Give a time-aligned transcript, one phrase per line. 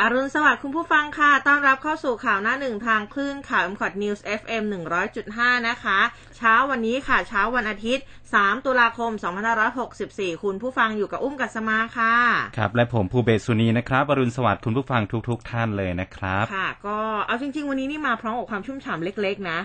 [0.00, 4.62] อรุณสวัสดิ์คุณผู้ฟังค่ะ ต้อนรับเข้าสู่ข่าวหน้าหนึ่งทางคลื่นข่าว m c o t News FM
[5.16, 5.98] 100.5นะคะ
[6.36, 9.10] เช้าวันนี้ค่ะ เช้าวันอาทิตย์3ตุลาคม
[9.76, 12.14] 2564คุณผู้ฟังอยู่กับอุ้มกัสมาค่ะ
[12.56, 19.58] ครับ และผมภูเบศสุนีนะครับอรุณสวัสดิ์คุณผู้ฟังทุกๆทท่านเลยนะครับ ค่ะ ก็เอาจริง ๆ วันนี้นี่มาพร้อมกับความชุ่มฉ่ำเล็ก ๆ นะ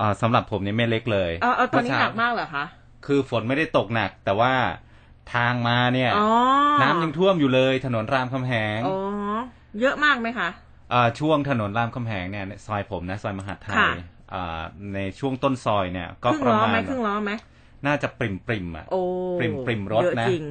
[0.00, 2.64] อ่าสำหรับผมเนี่ยไม่เล็กเลยเออเอาตอนนี้เช้หนักมากเหรอคะ
[3.06, 4.54] คือฝนไม่ได้ตกหนักแต่ว่า
[5.34, 6.28] ทางมาเนี่ยอ๋อ
[6.82, 8.96] น้ำยังท่วมอยู่เลยถนนรามคำแหงอ๋อ
[9.80, 10.48] เยอะมากไหมคะ
[10.92, 13.98] อ่าช่วงถนนรามคำแหงเนี่ยซอยผมนะซอยมหาดไทค่ะย
[14.34, 14.62] อ่า
[14.94, 17.32] ในช่วงต้นซอยเนี่ย ก็ครึ่งประล้อมาไหมณครึ่งล้อไหม
[17.86, 19.00] น่าจะปริมปริมๆอะโอ้
[19.38, 20.44] ปริมปริมรถเยอะนะจริง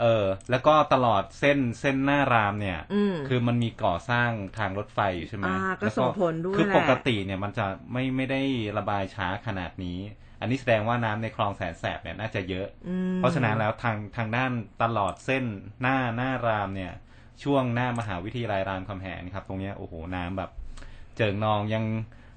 [0.00, 8.42] เออ แล้วก็ตลอดเส้นเส้นหน้ารามเนี่ยอืมคือมันมีก่อสร้างทางรถไฟอยู่ใช่ไหมอ่าก็แล้วส่งผลด้วยคือแหละปกติเนี่ยมันจะไม่ไม่ได้
[8.78, 9.98] ระบายช้าขนาดนี้
[10.40, 14.50] อันนี้แสดงว่าน้ำในคลองแสนแสบเนี่ยน่าจะเยอะอืมเพราะฉะนั้นแล้วทางทางด้าน
[14.82, 15.44] ตลอดเส้น
[15.80, 16.92] หน้าหน้ารามเนี่ย
[17.42, 20.50] ช่วงหน้ามหาวิทยาลัยรามคำแหงครับ ตรงเนี้ยโอ้โหน้ำแบบ
[21.16, 21.84] เจิงนองยัง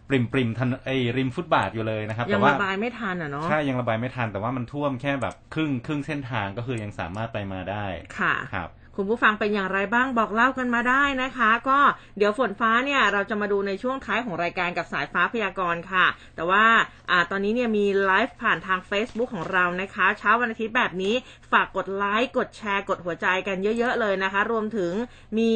[0.10, 7.86] ปริมปริมทันไอยริมฟุตบาทอยู่เลยนะครับยัแต่งว่าระบายไม่ทันอะเนาะใช่ยังระบายไม่ทันแต่ว่ามันท่วมแค่แบบครึ่งครึ่งเส้นทางก็คือยังสามารถไปมาได้
[8.20, 11.80] ค่ะครับ คุณผู้ฟังเป็นอย่างไรบ้างบอกเล่ากันมาได้นะคะ ก็
[12.18, 16.66] เดี๋ยวฝนฟ้าเนี่ยเราจะมาดูในช่วงท้ายของรายการกับสายฟ้าพยากรณ์ค่ะ แต่ว่า
[17.10, 21.16] อตอนนี้เนี่ยมีไลฟ์ผ่านทาง Facebook ของเรานะคะ เช้าวันอาทิตย์แบบนี้
[21.52, 24.94] ฝากกดไลค์กดแชร์กดหัวใจกันเยอะ ๆ เลยนะคะ รวมถึง
[25.38, 25.54] มี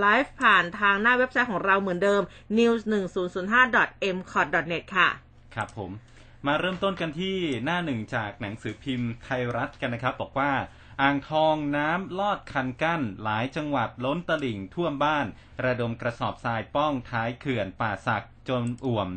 [0.00, 2.22] ไลฟ์ผ่านทางหน้าเว็บไซต์ของเราเหมือนเดิม
[2.58, 5.08] news 1 0 0 5 m c o t net ค่ะ
[5.54, 5.90] ครับผม
[6.46, 10.50] มาเริ่มต้นกันที่หน้าหนึ่งจากหนังสือพิมพ์ไทยรัฐกันนะครับ บอกว่า
[11.02, 15.26] อ่างทองน้ำลอดคันกั้น หลายจังหวัดล้นตลิ่งท่วมบ้าน
[15.64, 19.08] ระดมกระสอบทรายป้องท้ายเขื่อนป่าสักจนอ่วม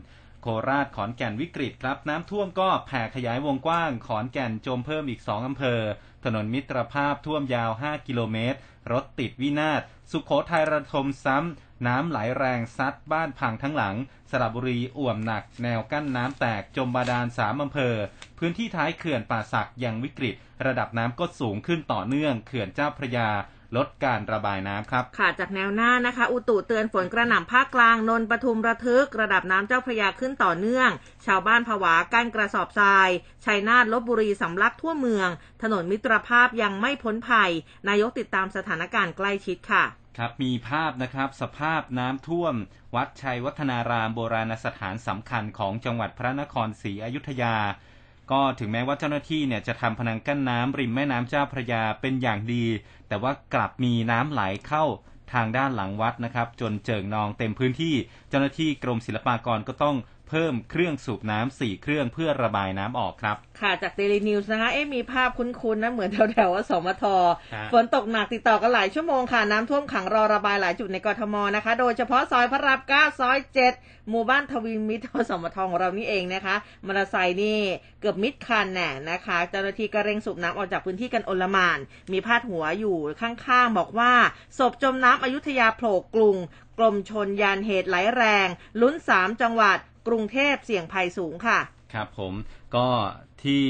[0.42, 5.80] โคราชขอนแก่นวิกฤตครับ น้ำท่วมก็แผ่ขยายวงกว้าง ขอนแก่นจมเพิ่มอีก 2 อำเภอ
[6.24, 8.60] ถนนมิตรภาพท่วมยาว 5 กิโลเมตร
[8.92, 13.96] รถติดวินาศ สุขโขทัยระทมซ้ำ น้ำไหลแรงซัดบ้านพังทั้งหลัง
[14.30, 17.96] สระบุรีอ่วมหนัก แนวกั้นน้ำแตกจมบาดาลสามอำเภอ
[18.38, 23.30] พื้นที่ท้ายเขื่อนป่าสักยังวิกฤต ระดับน้ำก็สูงขึ้นต่อเนื่อง เขื่อนเจ้าพระยา
[23.78, 30.90] ลดการระบายน้ำครับ ค่ะจากแนวหน้านะคะ อุตุเตือนฝนกระหน่ำภาคกลางนนท์ปทุมระทึก ระดับน้ำเจ้าพระยาขึ้นต่อเนื่อง
[31.26, 33.10] ชาวบ้านผวากั้นกระสอบทราย
[33.46, 35.30] ชัยนาทลบบุรีสำลักทั่วเมือง
[35.62, 37.52] ถนนมิตรภาพยังไม่พ้นภัย
[37.88, 39.86] นายกติดตามสถานการณ์ใกล้ชิดค่ะ
[40.18, 42.56] ครับมีภาพนะครับสภาพน้ำท่วม
[42.96, 47.56] วัดชัยวัฒนารามโบราณสถานสำคัญของจังหวัดพระนครศรีอยุธยา
[48.32, 52.66] ก็ถึงแม้ว่าเจ้าหน้าที่เนี่ยจะทำพนังกั้นน้ำริมแม่น้ำเจ้าพระยาเป็นอย่างดี
[53.08, 54.86] แต่ว่ากลับมีน้ำไหลเข้า
[55.34, 57.96] ทางด้านหลังวัดนะครับ จนเจิ่งนองเต็มพื้นที่
[58.30, 59.96] เจ้าหน้าที่กรมศิลปากรก็ต้อง
[60.32, 67.04] เพิ่มเครื่องสูบน้ำสี่เครื่องเพื่อระบายน้ำออกครับ ค่ะจากเดลีนิวส์นะคะ เอ๊ะมีภาพคุ้นๆนะ เหมือนแถวๆว่าสมท
[67.54, 73.74] ครับฝนตกหนักติดต่อกันหลายชั่วโมงค่ะ น้ำท่วมขังรอระบายหลายจุดในกทมนะคะ โดยเฉพาะซอยพระรามเก้าซอยเจ็ด
[74.10, 76.56] หมู่บ้านทวีมิตรอสมทของเรานี่เองนะคะ
[76.86, 77.60] มอเตอร์ไซค์นี่
[78.00, 81.80] เกือบมิดคันแน่นะคะเจ้าหน้าที่ก็เร่งสูบน้ำออกจากพื้นที่กันโอลหมาน
[82.12, 84.12] มีพาดหัวอยู่ข้างๆบอกว่า
[84.58, 86.38] ศพจมน้ำอยุธยาโผล่กรุง
[86.78, 88.48] กรมชนยานเหตุไหลแรง
[88.82, 89.78] ลุ้นสามจังหวัด
[90.08, 91.60] กรุงเทพเสี่ยงภัยสูงค่ะ
[91.94, 92.34] ครับผม
[92.76, 92.88] ก็
[93.44, 93.66] ที่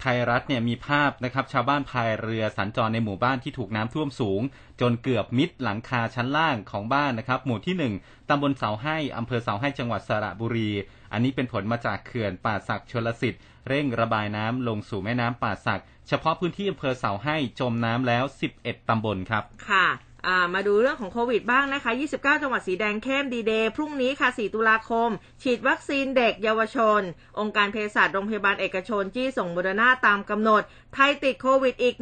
[0.00, 4.40] ไทยรัฐเนี่ยมีภาพนะครับชาวบ้านพายเรือสัญจรในหมู่บ้านที่ถูกน้ำท่วมสูง
[4.80, 7.94] จนเกือบมิดหลังคาชั้นล่างของบ้านนะครับ หมู่ที่หนึ่ง
[8.28, 10.70] ตำบลเสาให้อำเภอเสาให้จังหวัดสระบุรี
[11.12, 18.24] อันนี้เป็นผลมาจากเขื่อนป่าสักชลสิทธิ์เร่งระบายน้ำลงสู่แม่น้ำป่าสัก เฉพาะพื้นที่อำเภอเสาไห้จมน้ำแล้ว
[18.56, 20.07] 11ตำบลครับค่ะอ่า
[20.54, 25.10] มาดูเรื่องของโควิดบ้างนะคะ 29 จังหวัดสีแดงเข้มดีเดย์พรุ่งนี้ค่ะ 4 ตุลาคม
[25.42, 27.00] ฉีดวัคซีนเด็กเยาวชน
[27.38, 30.62] องค์การเภสัชโรงพยาบาลเอกชน จี้ส่งโมเดอร์นาตามกำหนด
[30.94, 31.94] ไทยติดโควิดอีก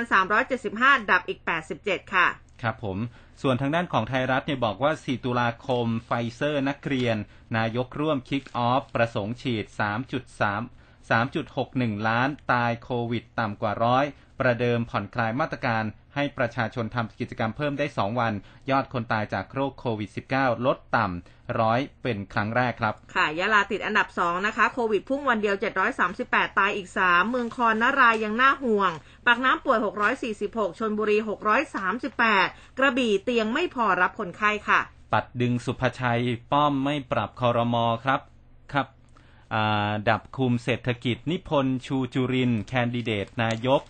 [0.00, 1.40] 11,375 ดับอีก
[1.76, 2.26] 87 ค่ะ
[2.62, 2.98] ครับผม
[3.42, 7.16] ส่วนทางด้านของไทยรัฐเนี่ยบอกว่า 4 ตุลาคม ไฟเซอร์นักเรียน
[7.56, 14.04] นายกร่วม kick off ประสงค์ฉีด 3.3 3.61 ล้าน ตายโควิด ต่ำกว่าร้อย
[14.40, 15.84] ประเดิมผ่อนคลายมาตรการ
[16.14, 18.32] ให้ประชาชนทำกิจกรรมเพิ่มได้ 2 วัน
[18.70, 25.56] ยอดคนตายจากโรคโควิด -19 ลดต่ำร้อยเป็นครั้งแรกครับ ค่ะ ยะลาติดอันดับ 2 นะคะ โควิดพุ่งวันเดียว
[26.06, 28.92] 738 ตายอีก 3 เมืองคอนนารายยังน่าห่วง
[29.26, 29.78] ปากน้ำป่วย
[30.28, 31.18] 646 ชนบุรี
[31.98, 34.80] 638 กระบี่เตียงไม่พอรับคนไข้ค่ะ
[35.12, 36.22] ปัดดึงสุภชัย
[36.52, 38.20] ป้อมไม่ปรับคอรมอครับ
[38.72, 38.86] ครับ
[39.54, 43.82] อ่าดับคุมเศรษฐกิจนิพนธ์ชูจุรินทร์แคนดิเดตนายก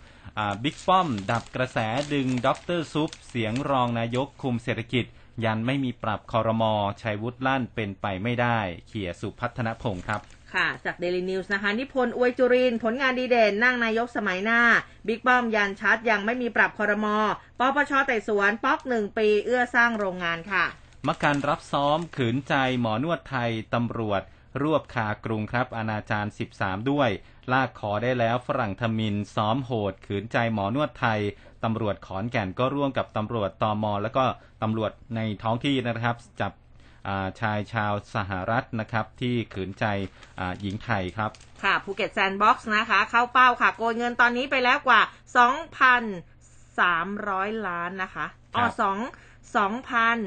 [0.63, 1.77] บิ๊กป้อม ดับกระแส
[2.13, 5.05] ดึงดอกเตอร์ซุป เสียงรองนายกคุมเศรษฐกิจ
[5.43, 10.21] ยันไม่มีปรับคอรมอชัยวุฒิลั่นเป็นไปไม่ได้ เขี่ยสุพัฒนพงษ์ครับ
[10.53, 14.61] ค่ะ จากเดลินิวส์นะคะ นิพนธ์อวยจุรินทร์ ผลงานดีเด่น นั่งนายกสมัยหน้า
[15.07, 17.17] บิ๊กป้อมยันชัดยังไม่มีปรับคอรมอ
[17.59, 20.65] ปปชไต่สวนป๊อกหนึ่งปี เอื้อสร้างโรงงานค่ะ
[21.07, 24.21] มการรับซ้อมขืนใจหมอนวดไทยตำรวจ
[24.61, 27.09] รวบคากรุงครับอนาจาร13 ด้วย
[27.51, 31.19] ลากขอได้แล้วฝรั่งทมินซ้อมโหด ขืนใจหมอนวดไทย
[31.63, 34.23] ตำรวจขอนแก่นก็ร่วมกับตำรวจตอมอแล้วก็
[34.63, 36.51] ตำรวจในท้องที่นะครับ จับ
[37.41, 39.85] ชายชาวสหรัฐนะครับที่ขืนใจ
[40.61, 41.31] หญิงไทยครับ
[41.63, 45.01] ค่ะภูเก็ตแซนด์บ็อกซ์นะคะ เข้าเป้าค่ะ โกยเงินตอนนี้ไปแล้วกว่า
[46.13, 48.97] 2,300 ล้านนะคะอ๋อสอง
[49.55, 50.17] สองพัน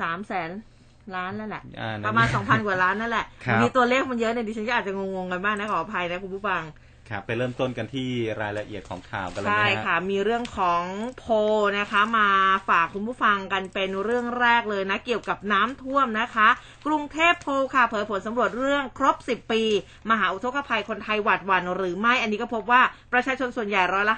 [0.00, 0.50] สามแสน
[1.16, 1.62] ล้านแล้วแหละ
[2.06, 3.24] ประมาณ2,000กว่าล้านนั่นแหละ
[3.60, 6.62] มีตัวเลขมันเยอะเนี่ยดิฉันก็อาจจะงงๆกันบ้างนะขออภัยนะคุณผู้ฟัง
[7.10, 8.08] ครับไปเริ่มต้นกันที่
[8.40, 10.84] รายละเอียดของข่าวกันเลยนะใช่ค่ะ มีเรื่องของ
[11.18, 11.24] โพ
[11.78, 12.28] นะคะ มา
[12.68, 16.48] ฝากคุณผู้ฟังกันเป็นเรื่องแรกเลยนะ เกี่ยวกับน้ำท่วมนะคะ
[16.86, 19.62] กรุงเทพโพค่ะเผยผลสำรวจเรื่องครบ 10 ปี
[20.10, 24.14] มหาอุทกภัยคนไทยหวาดหวั่นหรือไม่ อันนี้ก็พบว่าประชาชนส่วนใหญ่ร้อยละ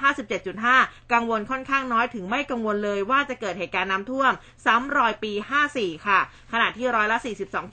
[0.55, 4.33] 57.5 กังวลค่อนข้างน้อยถึงไม่กังวลเลยว่าจะเกิดเหตุการณ์น้ำท่วม
[4.67, 5.33] ซ้ำรอยปี
[5.69, 6.21] 54 ค่ะ
[6.53, 7.19] ขณะที่ร้อยละ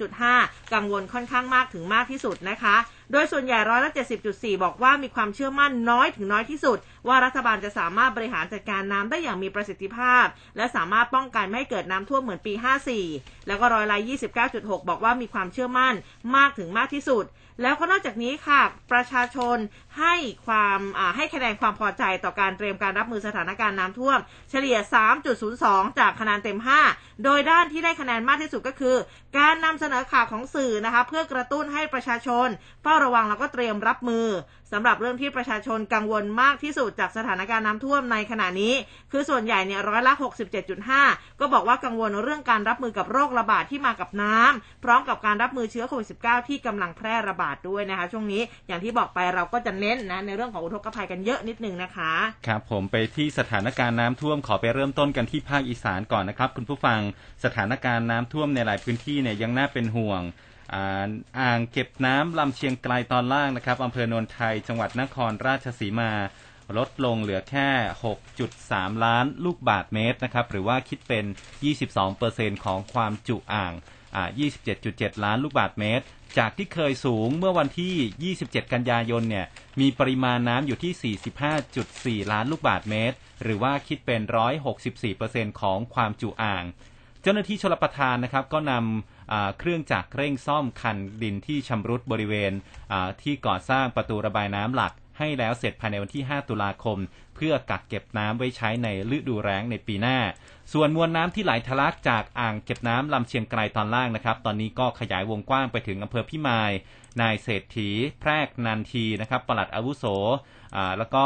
[0.09, 2.77] 42.5 กังวลค่อนข้างมากถึงมากที่สุดนะคะ
[3.11, 3.91] โดยส่วนใหญ่ร้อยละ
[4.27, 6.77] 70.4 บอกว่ามีความเชื่อมั่นน้อยถึงน้อยที่สุด
[7.07, 10.25] ว่ารัฐบาลจะสามารถบริหารจัดการน้ำได้อย่างมีประสิทธิภาพ
[10.57, 12.53] และสามารถป้องกันไม่ให้เกิดน้ำท่วมเหมือนปี
[13.01, 13.97] 54 แล้วก็ร้อยละ
[14.43, 15.93] 29.6 บอกว่ามีความเชื่อมั่น
[16.35, 17.25] มากถึงมากที่สุด
[17.61, 18.61] แล้วก็นอกจากนี้ค่ะ
[18.91, 19.57] ประชาชน
[19.99, 20.13] ให้
[20.45, 20.79] ความ
[21.15, 24.19] ให้คะแนนความพอใจต่อการเตรียมการรับมือสถานการณ์น้ำท่วม
[24.49, 24.77] เฉลี่ย
[25.37, 26.59] 3.02 จากคะแนนเต็ม
[26.91, 28.95] 5 โดยด้านที่ได้คะแนนมากที่สุดก็คือ
[29.37, 32.47] การนำเสนอข่าวของสื่อนะคะ เพื่อกระตุ้นให้ประชาชน
[32.83, 34.27] เฝ้าระวังแล้วก็เตรียมรับมือ
[34.71, 38.73] สำหรับเรื่องที่ประชาชนกังวลมากที่สุดจากสถานการณ์น้ำท่วมในขณะนี้
[39.11, 40.13] คือส่วนใหญ่เนี่ยร้อยละ
[40.75, 52.11] 67.5 ก็บอกว่ากังวลเรื่องการรับมือกับโรคระบาดที่มากับน้ำพร้อมกับการรับมือเชื้อโควิด -19 ที่กำลังแพร่ระบาดด้วยนะคะ ช่วงนี้อย่างที่บอกไปเราก็จะเน้นนะในเรื่องของอุทกภัยกันเยอะนิดนึงนะคะ
[52.47, 56.99] ครับผมไปที่สถานการณ์น้ำท่วมขอไปเริ่มต้นกันที่ภาคอีสานก่อนนะครับ คุณผู้ฟัง
[57.43, 60.23] สถานการณ์น้ำท่วมในหลายพื้นที่เนี่ยยังน่าเป็นห่วง
[61.39, 66.11] อ่างเก็บน้ำลำเชียงไกลตอนล่างนะครับอำเภอโนนไทย จังหวัดนครราชสีมา
[66.77, 67.69] ลดลงเหลือแค่
[68.33, 71.25] 6.3 ล้านลูกบาทเมตรนะครับ หรือว่าคิดเป็น
[71.93, 73.73] 22%ของความจุอ่าง
[74.47, 76.05] 27.7 ล้านลูกบาทเมตร
[76.37, 79.45] จากที่เคยสูงเมื่อวันที่ 27 กันยายนเนี่ย
[79.79, 84.21] มีปริมาณน้ำอยู่ที่ 45.4 ล้านลูกบาทเมตร หรือว่าคิดเป็น
[84.91, 86.63] 164%ของความจุอ่าง
[87.21, 89.18] เจ้าหน้าที่ชลประทานนะครับก็นำ
[89.57, 92.53] เครื่องจักรเร่งซ่อมคันดินที่ชำรุดบริเวณ
[93.21, 96.97] ที่ก่อสร้างประตูระบายน้ำหลักให้แล้วเสร็จภายในวันที่ 5 ตุลาคม
[97.35, 100.17] เพื่อกักเก็บน้ำไว้ใช้ในฤดูแล้งในปีหน้า
[100.73, 106.71] ส่วนมวลน้ำที่ไหลทะลักจากอ่างเก็บน้ำลำเชียงไกรตอนล่างนะครับ ตอนนี้ก็ขยายวงกว้างไปถึงอำเภอพิมาย
[107.21, 107.89] นายเศรษฐี
[108.19, 110.05] แพรกนันทีนะครับปลัดอาวุโส
[110.97, 111.25] แล้วก็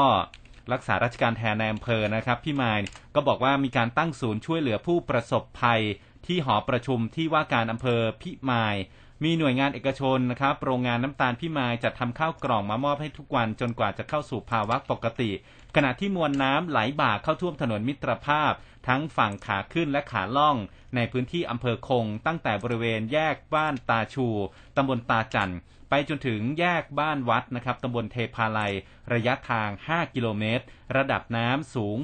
[0.74, 2.80] รักษาราชการแทนในอำเภอนะครับพี่มาย
[3.16, 5.82] ก็บอกว่ามีการตั้งศูนย์ช่วยเหลือผู้ประสบภัย
[6.28, 8.76] ที่หอประชุมที่ว่าการอำเภอพิมาย
[9.24, 15.32] มีหน่วยงานเอกชนนะครับโรงงานน้ำตาลพิมายจัดทำข้าวกล่องมามอบให้ทุกวันจนกว่าจะเข้าสู่ภาวะปกติ
[15.76, 18.52] ขณะที่มวลน้ำไหลบ่าเข้าท่วมถนนมิตรภาพ
[18.88, 20.56] ทั้งฝั่งขาขึ้นและขาล่อง
[20.96, 24.28] ในพื้นที่อำเภอคง ตั้งแต่บริเวณแยกบ้านตาชู
[24.76, 25.54] ตำบลตาจัน
[25.90, 28.74] ไปจนถึงแยกบ้านวัดนะครับตำบลเทพาลัย
[29.14, 30.66] ระยะทาง 5 กิโลเมตร
[30.98, 31.98] ระดับน้ำสูง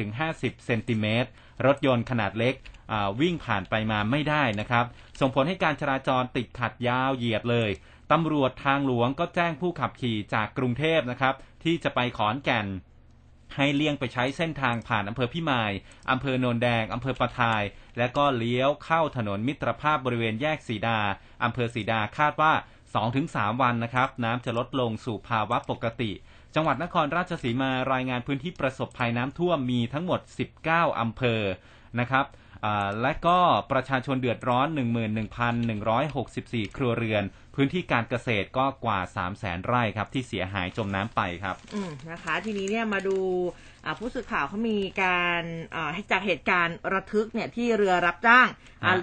[0.00, 1.30] 40-50 เซนติเมตร
[1.66, 2.54] รถยนต์ขนาดเล็ก
[3.20, 4.84] วิ่งผ่านไปมาไม่ได้นะครับ
[5.20, 7.70] ส่งผลให้การจราจรติดขัดยาวเหยียดเลย
[8.12, 12.66] ตำรวจทางหลวงก็แจ้งผู้ขับขี่จากกรุงเทพนะครับ ที่จะไปขอนแก่น
[13.56, 15.72] ให้เลี่ยงไปใช้เส้นทางผ่านอำเภอพิมาย
[16.10, 17.62] อำเภอโนนแดงอำเภอปะทาย
[17.98, 21.00] และก็เลี้ยวเข้าถนนมิตรภาพบริเวณแยกสีดา
[21.44, 22.52] อำเภอสีดาคาดว่า
[23.08, 26.10] 2-3 วันนะครับ น้ำจะลดลงสู่ภาวะปกติ
[26.54, 30.20] จังหวัดนครราชสีมารายงานพื้นที่ประสบภัยน้ำท่วมมีทั้งหมด
[30.60, 31.40] 19อำเภอ
[32.00, 32.26] นะครับ
[33.02, 33.38] และก็
[33.72, 34.66] ประชาชนเดือดร้อน
[35.90, 37.22] 11,164 ครัวเรือน
[37.54, 43.18] พื้นที่การเกษตรก็กว่า 3 0 0แสนไร่ครับ ที่เสียหายจมน้ำไปครับ อืมนะคะ ทีนี้เนี่ยมาดู
[43.98, 45.42] ผู้สื่อข่าวเขามีการ
[46.10, 48.48] จากเหตุการณ์ระทึกเนี่ยที่เรือรับจ้าง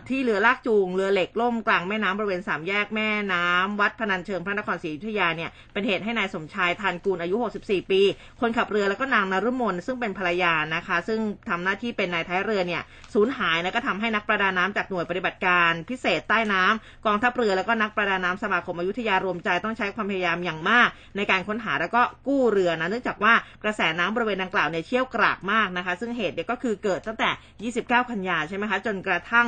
[0.10, 8.01] ที่เรือลากจูงเรือเหล็กล่มกลางแม่น้ำบริเวณสามแยกแม่น้ำวัดพนัญเชิงพระนครศรีอยุธยาเนี่ยเป็นเหตุให้นายสมชายทันกูลอายุ 64 ปี
[8.42, 12.82] คนขับเรือแล้วก็นางนรุมนซึ่งเป็นภรรยานะคะ ซึ่งทำหน้าที่เป็นนายท้ายเรือเนี่ย
[13.13, 29.48] สูญหายแล้วก็ทำให้นักประดาน้ำจากหน่วยปฏิบัติการพิเศษใต้น้ำกองทัพเรือแล้วก็นักประดาน้ำสมาคมอยุธยารวมใจต้องใช้ความพยายามอย่างมาก ในการค้นหาแล้วก็กู้เรือนะเนื่องจากว่ากระแสน้ำบริเวณดังกล่าวเนี่ยเชี่ยวกรากมากนะคะ ซึ่งเหตุเนี่ยก็คือเกิดตั้งแต่ 29 กันยาใช่ไหมคะจนกระทั่ง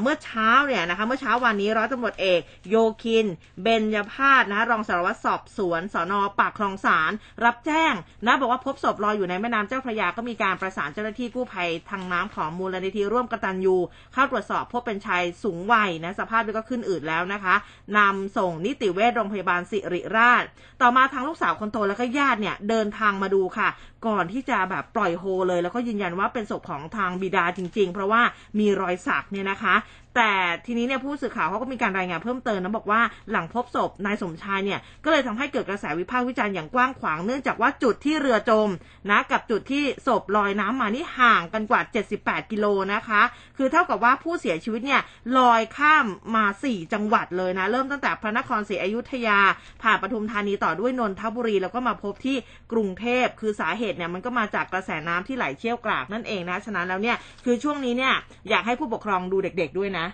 [0.00, 2.40] เมื่อเช้าเนี่ยนะคะเมื่อเช้าวันนี้ร้อยตำรวจเอก
[2.70, 3.26] โยคิน
[3.62, 7.12] เบญญพาสนะรองสารวัตรสอบสวนสอนอปากคลองสาร
[7.44, 7.92] รับแจ้ง
[8.26, 13.76] นะบอกว่าพบศพลอยอยู่ในแม่น้ำเจ้าพระยาก็มีการประสานเจ้าหน้าที่กู้ภัยทางน้ำของมูลนิธิร่วมกตัญญู
[14.12, 17.54] เข้าตรวจสอบพบเป็นชายสูงวัยนะสภาพก็ขึ้นอืดแล้วนะคะ
[17.98, 20.44] นำส่งนิติเวชโรงพยาบาลสิริราช
[20.80, 23.68] ต่อมาทางลูกสาวคนโตและก็ญาติเนี่ยเดินทางมาดูค่ะ
[24.06, 28.22] ก่อนที่จะแบบปล่อยโฮเลย แล้วก็ยืนยันว่าเป็นศพของทางบิดาจริง ๆ เพราะว่า
[28.58, 29.74] มีรอยสักเนี่ยนะคะ
[30.18, 30.32] แต่
[30.66, 38.68] ทีนี้เนี่ยผู้สื่อข่าวเขาก็มีการรายงานเพิ่มเติมนะบอกว่าหลังพบศพนายสมชายเนี่ยก็เลยทำให้เกิดกระแสวิพากษ์วิจารณ์อย่างกว้างขวางเนื่องจากว่าจุดที่เรือจม
[39.10, 41.80] นะกับจุดที่ศพลอยน้ำมานี่ห่างกันกว่า
[42.16, 43.22] 78 กิโลนะคะ
[43.56, 45.02] คือเท่ากับว่าผู้เสียชีวิตเนี่ย
[45.38, 46.06] ลอยข้าม
[46.36, 49.38] มา 4 จังหวัดเลยนะ เริ่มตั้งแต่พระนครศรีอยุธยา
[49.82, 52.36] ผ่านปทุมธานีต่อด้วยนนทบุรี แล้วก็มาพบที่
[52.72, 58.14] กรุงเทพคือสาเหตุเนี่ยมันก็มาจากกระแสน้ำที่ไหลเชี่ยวกรากนั่นเองนะฉะนั้นแล้วเนี่ยคือช่วงนี้เนี่ย
[58.50, 60.06] อยากให้ผู้ปกครองดูเด็ก ๆด้วยนะ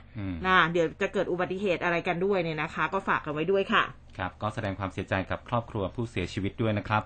[0.47, 3.83] นะเดี๋ยวจะเกิดอุบัติเหตุอะไรกันด้วยเนี่ยนะคะ ก็ฝากกันไว้ด้วยค่ะ
[4.17, 7.05] ครับก็แสดงความเสียใจกับครอบครัวผู้เสียชีวิตด้วยนะครับ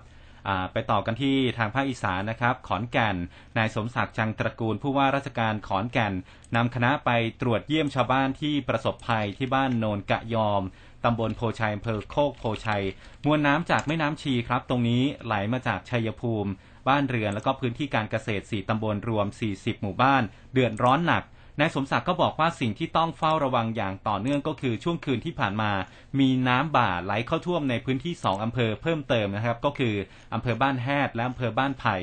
[0.73, 3.15] ไปต่อกันที่ทางภาคอีสานนะครับ ขอนแก่น
[3.57, 6.13] นายสมศักดิ์จังตระกูล ผู้ว่าราชการขอนแก่น
[6.55, 7.09] นำคณะไป
[7.41, 10.61] ตรวจเยี่ยมชาวบ้านที่ประสบภัยที่บ้านโนนกะยอม
[11.05, 12.83] ตำบลโพชัยอำเภอโคกโพชัย
[13.25, 16.51] มวลน้ำจากแม่น้ำชีครับ ตรงนี้ไหลมาจากชัยภูมิ
[16.87, 21.23] บ้านเรือน แล้วก็พื้นที่การเกษตร 4 ตำบลรวม 40 หมู่บ้าน เดือดร้อนหนัก
[21.59, 25.71] นายสมศักดิ์ก็บอกว่าสิ่งที่ต้องเฝ้าระวังอย่างต่อเนื่องก็คือช่วงคืนที่ผ่านมา
[26.19, 29.95] มีน้ำบ่าไหลเข้าท่วมในพื้นที่ 2อำเภอเพิ่มเติมนะครับ ก็คือ
[30.33, 31.95] อำเภอบ้านแฮดและอำเภอบ้านไผ่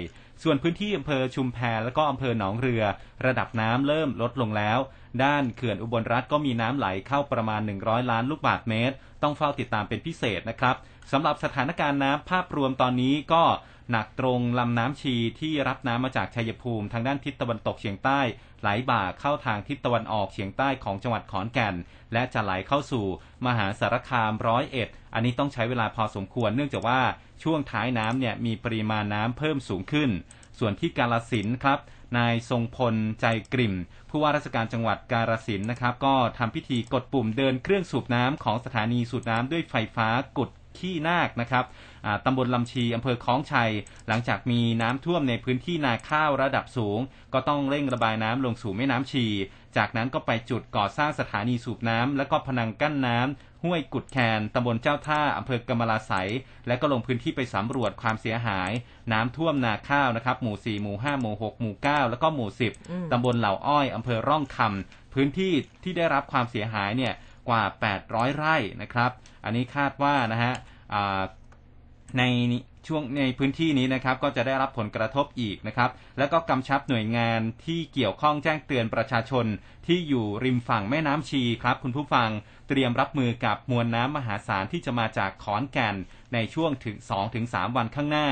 [0.43, 2.83] ส่วนพื้นที่อำเภอชุมแพและก็อำเภอหนองเรือ
[3.27, 4.79] ระดับน้ำเริ่มลดลงแล้ว
[5.25, 10.77] ด้านเขื่อนอุบลรัฐก็มีน้ำไหลเข้าประมาณ 100 ล้านลูกบาศก์เมตร ต้องเฝ้าติดตามเป็นพิเศษนะครับ
[11.13, 13.45] สำหรับสถานการณ์น้ำภาพรวมตอนนี้ก็
[13.91, 18.21] หนักตรงลำน้ำชีที่รับน้ำมาจากชัยภูมิ ทางด้านทิศตะวันตกเฉียงใต้
[18.61, 21.75] ไหลบ่าเข้าทางทิศตะวันออกเฉียงใต้ของจังหวัดขอนแก่น
[22.13, 23.07] และจะไหลเข้าสู่
[23.47, 27.01] มหาสารคามร้อยเอ็ดอันนี้ต้องใช้เวลาพอสมควร เนื่องจากว่า
[27.43, 30.11] ช่วงท้ายน้ำเนี่ยมีปริมาณน้ำเพิ่มสูงขึ้น
[30.59, 31.79] ส่วนที่กาลสินครับ
[32.19, 33.75] นายทรงพลใจกริ่ม
[34.11, 41.65] ผู้ว่าราชการจังหวัดกาลสินนะครับ ก็ทำพิธีกดปุ่มเดินเครื่องสูบน้ำของสถานีสูบน้ำด้วยไฟฟ้ากดขี้นาคนะครับ
[42.25, 43.71] ตำบลลำชีอำเภอคล้องชัย
[44.09, 46.99] หลังจากมีน้ำท่วมในพื้นที่นาข้าวระดับสูง
[47.35, 49.27] ก็ต้องเร่งระบายน้ำลงสู่แม่น้ำชี
[49.77, 56.13] จากนั้นก็ไปจุดก่อสร้างสถานีสูบน้ำและก็พนังกั้นน้ำห้วยกุดแคนตำบลเจ้าท่าอำเภอกำมะลาไส
[56.67, 58.71] และก็ลงพื้นที่ไปสำรวจความเสียหาย
[59.13, 62.49] น้ำท่วมนาข้าวนะครับ หมู่ 4 หมู่ 5 หมู่ 6 หมู่ 9 แล้วก็หมู่
[62.81, 65.53] 10ตำบลเหล่าอ้อยอำเภอร่องคำพื้นที่
[65.83, 67.13] ที่ได้รับความเสียหายเนี่ย
[67.49, 67.63] กว่า
[68.01, 69.11] 800 ไร่นะครับ
[69.45, 70.53] อันนี้คาดว่านะฮะ
[72.19, 72.23] ใน
[72.89, 79.47] ช่วงในพื้นที่นี้นะครับก็จะได้รับผลกระทบอีกนะครับ แล้วก็กำชับหน่วยงานที่เกี่ยวข้องแจ้งเตือนประชาชน
[79.87, 82.31] ที่อยู่ริมฝั่งแม่น้ำชีครับ คุณผู้ฟัง
[82.69, 85.97] เตรียมรับมือกับมวลน้ำมหาศาลที่จะมาจากขอนแก่น
[86.35, 86.97] ในช่วงถึง
[87.37, 88.29] 2-3 วันข้างหน้า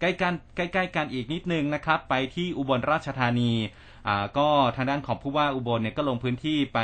[0.00, 3.52] ใกล้กันใกล้ๆกันอีกนิดนึงนะครับ ไปที่อุบลราชธานี
[4.38, 6.80] ก็ทางด้านของผู้ว่าอุบลเนี่ยก็ลงพื้นที่ไป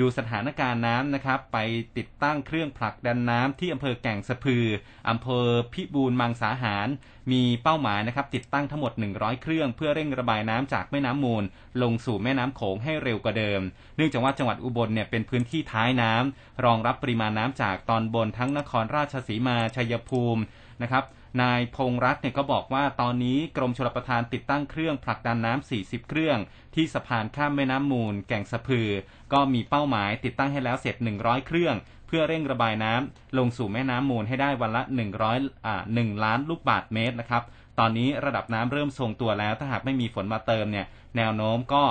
[0.00, 1.58] ดูสถานการณ์น้ำนะครับ ไป
[1.96, 4.66] ติดตั้งเครื่องผลักดันน้ำที่อำเภอแก่งสะพือ
[5.08, 6.88] อำเภอพิบูลมังสาหาร
[7.32, 11.44] มีเป้าหมายนะครับ ติดตั้งทั้งหมด 100 เครื่อง เพื่อเร่งระบายน้ำจากแม่น้ำมูล
[11.82, 13.60] ลงสู่แม่น้ำโขงให้เร็วกว่าเดิม
[13.96, 20.42] เนื่องจากว่าจังหวัดอุบลเนี่ยเป็นพื้นที่ท้ายน้ำรองรับปริมาณน้ำจากตอนบนทั้งนครราชสีมาชัยภูมิ
[20.82, 21.04] นะครับ
[21.40, 26.38] นายพงรัตน์เนี่ยก็บอกว่าตอนนี้กรมชลประทานติดตั้งเครื่องผลักดันน้ำ 40 เครื่อง
[26.74, 28.88] ที่สะพานข้ามแม่น้ำมูล แก่งสะพือ
[29.32, 31.74] ก็มีเป้าหมายติดตั้งให้แล้วเสร็จ 100 เครื่อง
[32.06, 34.82] เพื่อเร่งระบายน้ำลงสู่แม่น้ำมูลให้ได้วันละ
[35.24, 37.42] 100อ่า1ล้านลูกบาทเมตรนะครับ
[37.78, 40.86] ตอนนี้ระดับน้ำเริ่มทรงตัวแล้ว ถ้าหากไม่มีฝนมาเติมเนี่ย
[41.16, 41.84] แนวโน้มก็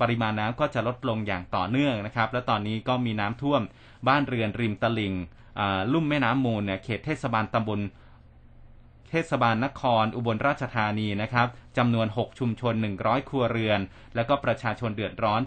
[0.00, 3.62] ปริมาณน้ำก็จะลดลงอย่างต่อเนื่องนะครับ และตอนนี้ก็มีน้ำท่วม
[4.08, 5.14] บ้านเรือนริมตลิ่ง
[5.92, 7.80] ลุ่มแม่น้ำมูลเนี่ยเขตเทศบาลตำบล
[9.12, 13.80] เทศบาลนคร อุบลราชธานีนะครับจำนวน 6 ชุมชน 100 ครัวเรือน
[14.14, 15.40] แล้วก็ประชาชนเดือดร้อน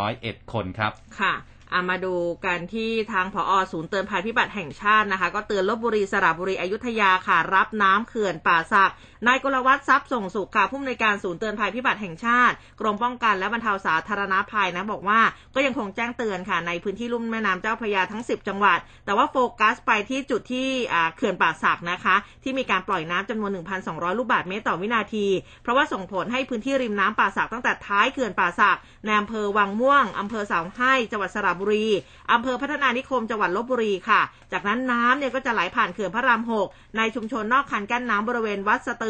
[0.00, 1.34] 401 คนครับ ค่ะ
[1.72, 8.92] อามาดูกันที่ทางผอศูนย์เตือนภัยพิบัติแห่งชาตินะคะ ก็เตือนลบบุรีสระบุรีอยุธยาค่ะ รับน้ำเขื่อนป่าสัก
[9.26, 15.20] นายกลวัฒน์ทรัพย์ส่งสุขค่ะผู้อำนวยการศูนย์เตือนภัยพิบัติแห่งชาติ กรมป้องกันและบรรเทาสาธารณภัยนะบอกว่า
[15.54, 20.68] ก็ยังคงแจ้งเตือนค่ะในพื้นที่ลุ่มแม่น้ำเจ้าพระยาทั้ง 10 จังหวัด แต่ว่าโฟกัสไปที่จุดที่
[21.16, 23.50] เขื่อนป่าสักนะคะ ที่มีการปล่อยน้ำจำนวน
[23.84, 25.26] 1,200 ลูกบาศก์เมตรต่อวินาที
[25.62, 31.86] เพราะว่าส่งผลให้พื้นที่ริมน้ำป่าสักตั้งแต่ท้ายเขื่อนป่าสักในอำเภอวังม่วงอำเภอสาวให้จังหวัดสระบุรี
[32.32, 34.20] อำเภอพัฒนานิคมจังหวัดลบบุรีค่ะ
[34.52, 39.04] จากนั้นน้ำเนี่ยก็จะไหลผ่านเขื่อนพระรามหกในชุมชนนอกคันกั้นน้ำบริเวณวัดสต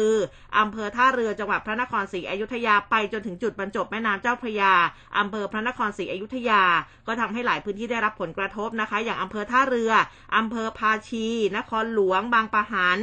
[0.57, 4.73] อำเภอท่าเรือจังหวัดพระนครศรีอยุธยาไปจนถึงจุดบรรจบแม่น้ำเจ้าพระยา
[5.17, 6.63] อำเภอพระนครศรีอยุธยา
[7.07, 9.91] ก็ทำให้หลายพื้นที่ได้รับผลกระทบนะคะ อย่างอำเภอท่าเรือ
[10.37, 11.27] อำเภอภาชี
[11.57, 12.99] นครหลวง บางปะหัน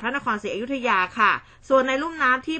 [0.00, 1.32] พระนครศรีอยุธยาค่ะ
[1.68, 2.58] ส่วนในลุ่มน้ำที่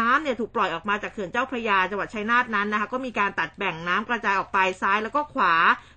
[0.00, 5.54] น้ำเนี่ยถูกปล่อยออกมาจากเขื่อนเจ้าพระยาจังหวัดชัยนาทนั้นนะคะก็มีการตัดแบ่งน้ำกระจายออกไปซ้ายแล้วก็ขวา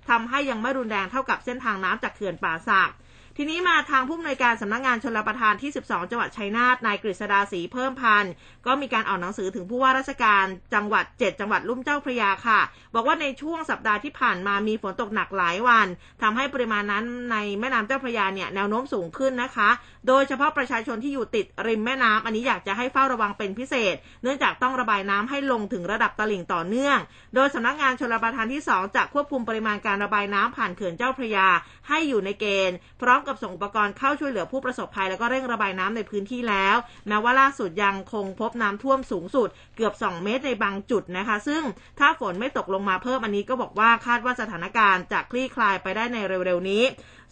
[0.09, 2.91] ทำให้ยังไม่รุนแรงเท่ากับเส้นทางน้ำจากเขื่อนป่าสัก
[3.37, 8.31] ทีนี้มาทางผู้อำนวยการสำนักงงานชนรับประทานที่ 12 จังหวัดชัยนาทนายกฤษดาศรีเพิ่มพันธ์
[8.65, 12.59] ก็มีการออกหนังสือถึงผู้ว่าราชการจังหวัด 7 จังหวัดลุ่มเจ้าพระยาค่ะ
[12.93, 15.87] บอกว่าในช่วงสัปดาห์ที่ผ่านมามีฝนตกหนักหลายวัน
[16.21, 19.69] ทำให้ปริมาณนั้นในแม่น้ำเจ้าพระยาเนี่ยแนวโน้มสูงขึ้นนะคะ
[20.07, 26.97] โดยเฉพาะประชาชนที่อยู่ติดริมแม่น้ำอันนี้อยากจะให้เฝ้าระวังเป็นพิเศษ เนื่องจากต้องระบายน้ำให้ลงถึงระดับตลิ่งต่อเนื่อง
[27.35, 31.47] โดยสำนักงานชลประทานที่ 2 จะควบคุมปริมาณการระบายน้ำผ่านเขื่อนเจ้าพระยา
[31.89, 36.75] ให้อยู่ในเกณฑ์พร้อมกับส่งอุปกรณ์เข้าช่วยเหลือผู้ประสบภัย แล้วก็เร่งระบายน้ำในพื้นที่แล้ว
[37.07, 41.61] แม้ว่าล่าสุดยังคงพบน้ำท่วมสูงสุด เกือบ 2 เมตรในบางจุดนะคะ ซึ่ง
[41.99, 46.83] ถ้าฝนไม่ตกลงมาเพิ่มอันนี้ก็บอกว่าคาดว่าสถานการณ์จะคลี่คลายไปได้ในเร็วๆนี้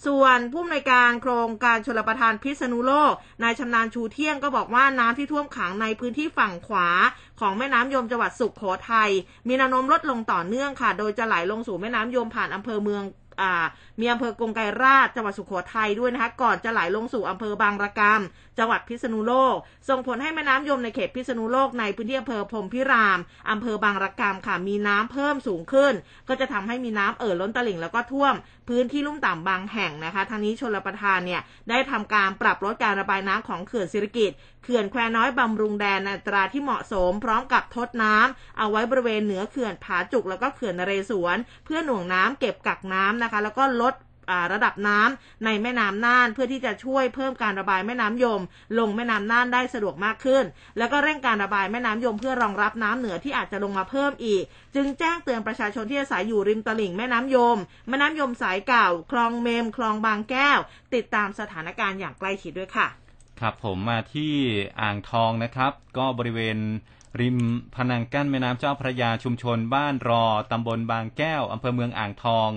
[0.06, 6.90] ส่วนผู้อำนวยการโครงการชลประทานพิษณุโลก นายชำนาญชูเที่ยงก็บอกว่าน้ำที่ท่วมขังในพื้นที่ฝั่งขวา
[7.40, 9.10] ของแม่น้ำยมจังหวัดสุขโขทัย
[9.48, 13.04] มีแนวโน้มลดลงต่อเนื่องค่ะ โดยจะไหลลงสู่แม่น้ำยมผ่านอำเภอเมือง
[14.00, 19.56] มีอำเภอกงไกรราชจังหวัดสุโขทัยด้วยนะคะ ก่อนจะไหลลงสู่อำเภอบางระกำจังหวัดพิษณุโลก
[19.90, 23.20] ส่งผลให้แม่น้ำยมในเขตพิษณุโลกในพื้นที่อำเภอพรมพิราม
[23.50, 25.94] อำเภอบางระกำค่ะมีน้ำเพิ่มสูงขึ้น
[26.28, 28.36] ก็จะทำให้มีน้ำเอ่อล้นตลิ่งแล้วก็ท่วม
[28.70, 34.34] พื้นที่ลุ่มต่ำบางแห่งนะคะทางนี้ชนรประทานเนี่ยได้ทำการปรับลดการระบายน้ำของเขื่อนศิริกิต
[34.64, 43.93] เขื่อนแควน้อยบำรุงแดนอัตราที่เหมาะสม พร้อมกับทดน้ำเอาไว้บริเวณเหนือเขื่อนผาจุกแล้วก็เขื่อนนเรศวร เพื่อหน่วงน้ำเก็บกักน้ำนะคะ แล้วก็ลด
[44.54, 48.42] ระดับน้ำในแม่น้ำน่าน เพื่อที่จะช่วยเพิ่มการระบายแม่น้ำยม
[48.80, 50.44] ลงแม่น้ำน่านได้สะดวกมากขึ้น
[50.78, 54.44] แล้วก็เร่งการระบายแม่น้ำยมเพื่อรองรับน้ำเหนือที่อาจจะลงมาเพิ่มอีก
[54.76, 57.58] จึงแจ้งเตือนประชาชนที่อาศัยอยู่ริมตลิ่งแม่น้ำยม
[57.90, 60.60] แม่น้ำยมสายเก่า คลองเมม คลองบางแก้ว
[60.94, 62.88] ติดตามสถานการณ์อย่างใกล้ชิดด้วยค่ะ
[63.40, 64.34] ครับผมมาที่
[64.82, 66.60] อ่างทองนะครับ ก็บริเวณ
[67.22, 67.38] ริม
[67.76, 72.50] พนังกั้นแม่น้ำเจ้าพระยาชุมชนบ้านรอตำบลบางแก้วอำเภอเมืองอ่างทอง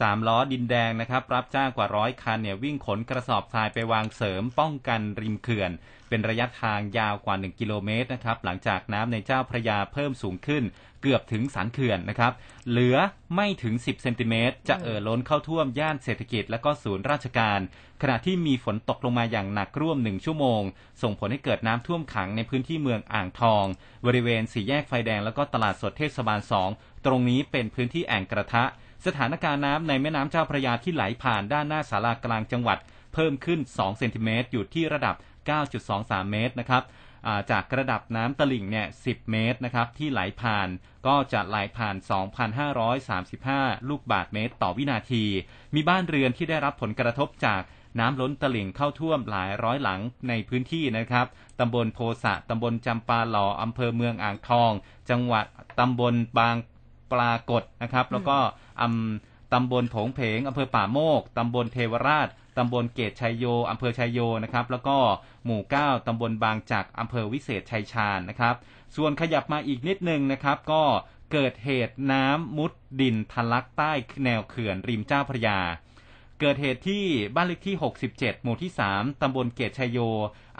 [0.00, 5.70] สามล้อดินแดงนะครับ รับจ้างกว่าร้อยคันเนี่ยวิ่งขนกระสอบทรายไปวางเสริมป้องกันริมเขื่อน
[6.08, 10.64] เป็นระยะทางยาวกว่า 1 กิโลเมตรนะครับ หลังจากน้ำในเจ้าพระยาเพิ่มสูงขึ้น
[11.02, 12.32] เกือบถึงสันเขื่อนนะครับ
[12.70, 12.96] เหลือ
[13.34, 17.60] ไม่ถึง 10 เซนติเมตร จะเอ่อล้นเข้าท่วมย่านเศรษฐกิจและก็ศูนย์ราชการ
[18.02, 20.62] ขณะที่มีฝนตกลงมาอย่างหนักร่วมหนึ่งชั่วโมง
[21.02, 23.64] ส่งผลให้เกิดน้ำท่วมขังในพื้นที่เมืองอ่างทอง
[24.06, 26.68] บริเวณสี่แยกไฟแดงแล้วก็ตลาดสดเทศบาลสอง
[27.06, 28.64] ตรงนี้เป็นพื้นที่แอ่งกระทะ
[29.06, 32.78] สถานการณ์น้ำในแม่น้ำเจ้าพระยาที่ไหลผ่านด้านหน้าศาลากลางจังหวัด
[33.14, 35.14] เพิ่มขึ้น 2 เซนติเมตรอยู่ที่ระดับ
[35.72, 36.82] 9.23 เมตรนะครับ
[37.50, 40.68] จากระดับน้ำตลิ่งเนี่ย 10 เมตรนะครับที่ไหลผ่าน
[41.06, 41.96] ก็จะไหลผ่าน
[42.72, 45.24] 2,535 ลูกบาทเมตรต่อวินาที
[45.74, 47.62] มีบ้านเรือนที่ได้รับผลกระทบจาก
[48.00, 51.26] น้ำล้นตลิ่งเข้าท่วมหลายร้อยหลังในพื้นที่นะครับ
[51.60, 54.72] ตำบลโพสะ ตำบลจำปาหล่ออำเภอเมืองอ่างทอง
[55.10, 55.44] จังหวัด
[55.78, 56.56] ตำบลบาง
[57.12, 58.38] ปรากฏนะครับ แล้วก็
[58.80, 64.96] อำตำบลโผงเพงอำเภอป่าโมก ตำบลเทวราช ตำบลเกตชัยโย อำเภอชัยโยนะครับ แล้วก็
[65.44, 68.54] หมู่เก้าตำบลบางจักอำเภอวิเศษชัยชาญนะครับ
[68.96, 70.82] ส่วนขยับมาอีกนิดนึงนะครับ ก็
[71.32, 73.92] เกิดเหตุน้ำมุดดินทะลักใต้
[74.24, 75.58] แนวเขื่อนริมเจ้าพระยา
[76.40, 77.76] เกิดเหตุที่บ้านเลขที่
[78.10, 79.98] 67 หมู่ที่ 3 ตำบลเกตชัยโย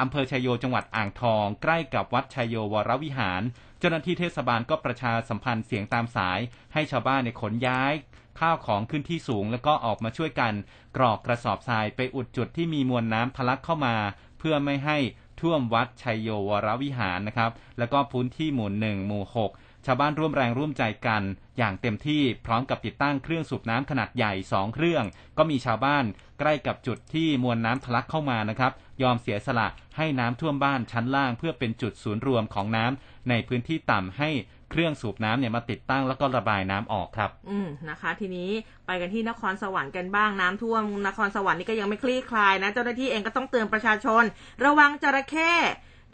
[0.01, 3.43] อำเภอชัยโย จังหวัดอ่างทอง ใกล้กับวัดชัยโยวรวิหาร
[3.81, 6.41] เจ้าหน้าที่เทศบาลก็ประชาสัมพันธ์เสียงตามสาย
[6.75, 7.93] ให้ชาวบ้านในขนย้าย
[8.41, 10.53] ข้าวของขึ้นที่สูงแล้วก็ออกมาช่วยกัน
[10.97, 13.97] กรอกกระสอบทรายไปอุดจุดที่มีมวลน้ำทะลักเข้ามา
[14.39, 14.99] เพื่อไม่ให้
[15.41, 19.51] ท่วมวัดชัยโยวรวิหารนะครับ แล้วก็พื้นที่หมู่หนึ่งหมู่หก
[19.87, 21.23] ชาวบ้านร่วมแรงร่วมใจกัน
[21.59, 25.05] อย่างเต็มที่พร้อมกับติดตั้งเครื่องสูบน้ำขนาดใหญ่2เครื่อง
[25.39, 26.05] ก็มีชาวบ้าน
[26.39, 34.31] ใกล้กับจุดที่มวลน้ำทะลักเข้ามานะครับ ยอมเสียสละให้น้ำท่วมบ้านชั้นล่างเพื่อเป็นจุดศูนย์รวมของน้ำในพื้นที่ต่ำให้
[34.71, 38.51] เครื่องสูบน้ำเนี่ยมาติดตั้งแล้วก็ระบายน้ำออกครับ อืมนะคะ ทีนี้
[38.87, 44.25] ไปกันที่นครสวรรค์กันบ้างน้ำท่วมนครสวรรค์นี่ก็ยังไม่คลี่คลายนะ เจ้าหน้าที่เองก็ต้องเตือนประชาชน
[44.65, 45.53] ระวังจระเข้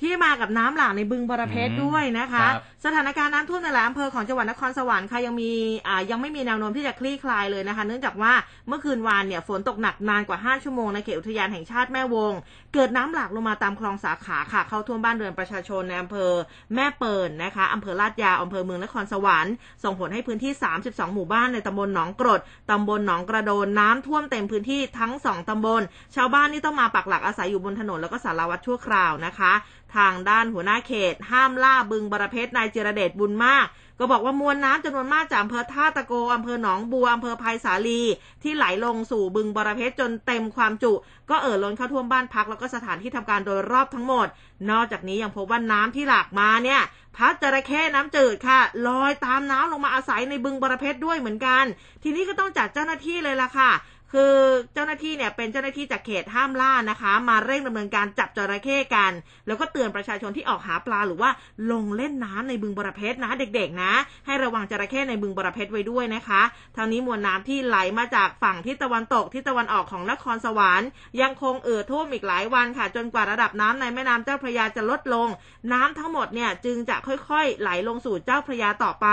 [0.00, 5.50] ที่มากับน้ำหลากในบึงบรเพชรอืมด้วยนะคะครับสถานการณ์น้ำท่วมในหลายอำเภอของจังหวัดนครสวรรค์ค่ะยังมี
[5.88, 8.32] อ่ายังไม่มีแนวโน้มที่จะคลี่คลายเลยนะคะ เนื่องจากว่า
[8.68, 12.32] เมื่อคืนวานเนี่ยฝนตกหนักนานกว่า 5 ชั่วโมงในเขตอุทยานแห่งชาติแม่วง
[12.74, 16.30] เกิดน้ำหลากลงมาตามคลองสาขาค่ะ เข้าท่วมบ้านเรือนประชาชนในอำเภอ
[16.74, 19.54] แม่เปิ่นนะคะอำเภอลาดยาวอำเภอเมืองนครสวรรค์
[19.84, 25.82] ส่งผลให้พื้นที่ 32 หมู่บ้านในตำบลหนองกรดตำบลหนองกระโดนน้ำท่วมเต็มพื้นที่ทั้งสองตำบล
[26.16, 29.52] ชาวบ้านนี่ต้องมาปักหลักอาศัยอยู่บนถนนแล้วก็สารวัตรชั่วคราวนะคะ
[29.94, 33.66] ทางด้านหัวหน้าเขต ห้ามล่าบึงบรเพชรนายเจรเดชบุญมาก
[33.98, 38.00] ก็บอกว่ามวลน้ำจำนวนมากจากอำเภอท่าตะโกอำเภอหนองบัวอำเภอไผ่สาลี
[38.42, 40.92] ที่ไหลลงสู่บึงบรเพชรจนเต็มความจุ
[41.30, 44.26] ก็เอ่อล้นเข้าท่วมบ้านพักแล้วก็สถานที่ทำการโดยรอบทั้งหมด
[44.70, 46.80] นอกจากนี้ยังพบว่าน้ำที่หลากมาเนี่ย
[47.16, 51.64] พัดจระเข้น้ำจืดค่ะลอยตามน้ำลงมาอาศัยในบึงบรเพชรด้วยเหมือนกัน
[52.02, 53.70] ทีนี้ก็ต้องจัดเจ้าหน้าที่เลยล่ะค่ะ
[54.12, 54.34] คือ
[54.74, 59.12] เจ้าหน้าที่เนี่ยเป็นเจ้าหน้าที่จากเขตห้ามล่านะคะ มาเร่งดำเนินการจับจระเข้กัน
[59.46, 61.30] แล้วก็เตือนประชาชนที่ออกหาปลาหรือว่า
[61.72, 63.92] ลงเล่นน้ำในบึงบรเพชรนะเด็กๆนะ
[64.26, 66.42] ให้ระวังจระเข้ในบึงบรเพชรไว้ด้วยนะคะ
[66.76, 70.88] ทางนี้มวลน้ำที่ไหลมาจากฝั่งทิศตะวันตกทิศตะวันออกของนครสวรรค์
[71.20, 75.28] ยังคงเอ่อท่วมอีกหลายวันค่ะ จนกว่าระดับน้ำในแม่น้ำเจ้าพระยาจะลดลง
[75.72, 79.06] น้ำทั้งหมดเนี่ยจึงจะค่อยๆ ไหลลงสู่เจ้าพระยาต่อไป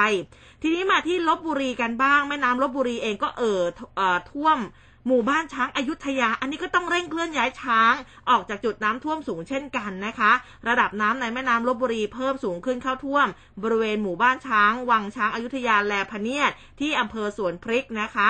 [0.62, 3.62] ทีนี้มาที่ลบบุรีกันบ้าง แม่น้ำลบบุรีเองก็เอ่อ
[3.98, 4.60] เอ่อท่วม
[5.08, 7.94] หมู่บ้านช้างอายุทยา อันนี้ก็ต้องเร่งเคลื่อนย้ายช้าง
[8.30, 10.32] ออกจากจุดน้ำท่วมสูงเช่นกันนะคะ
[10.68, 13.28] ระดับน้ำในแม่น้ำลบบุรีเพิ่มสูงขึ้นเข้าท่วม
[13.64, 18.30] บริเวณหมู่บ้านช้าง วังช้างอายุทยาแลพเนียดที่อำเภอสวนพริกนะคะ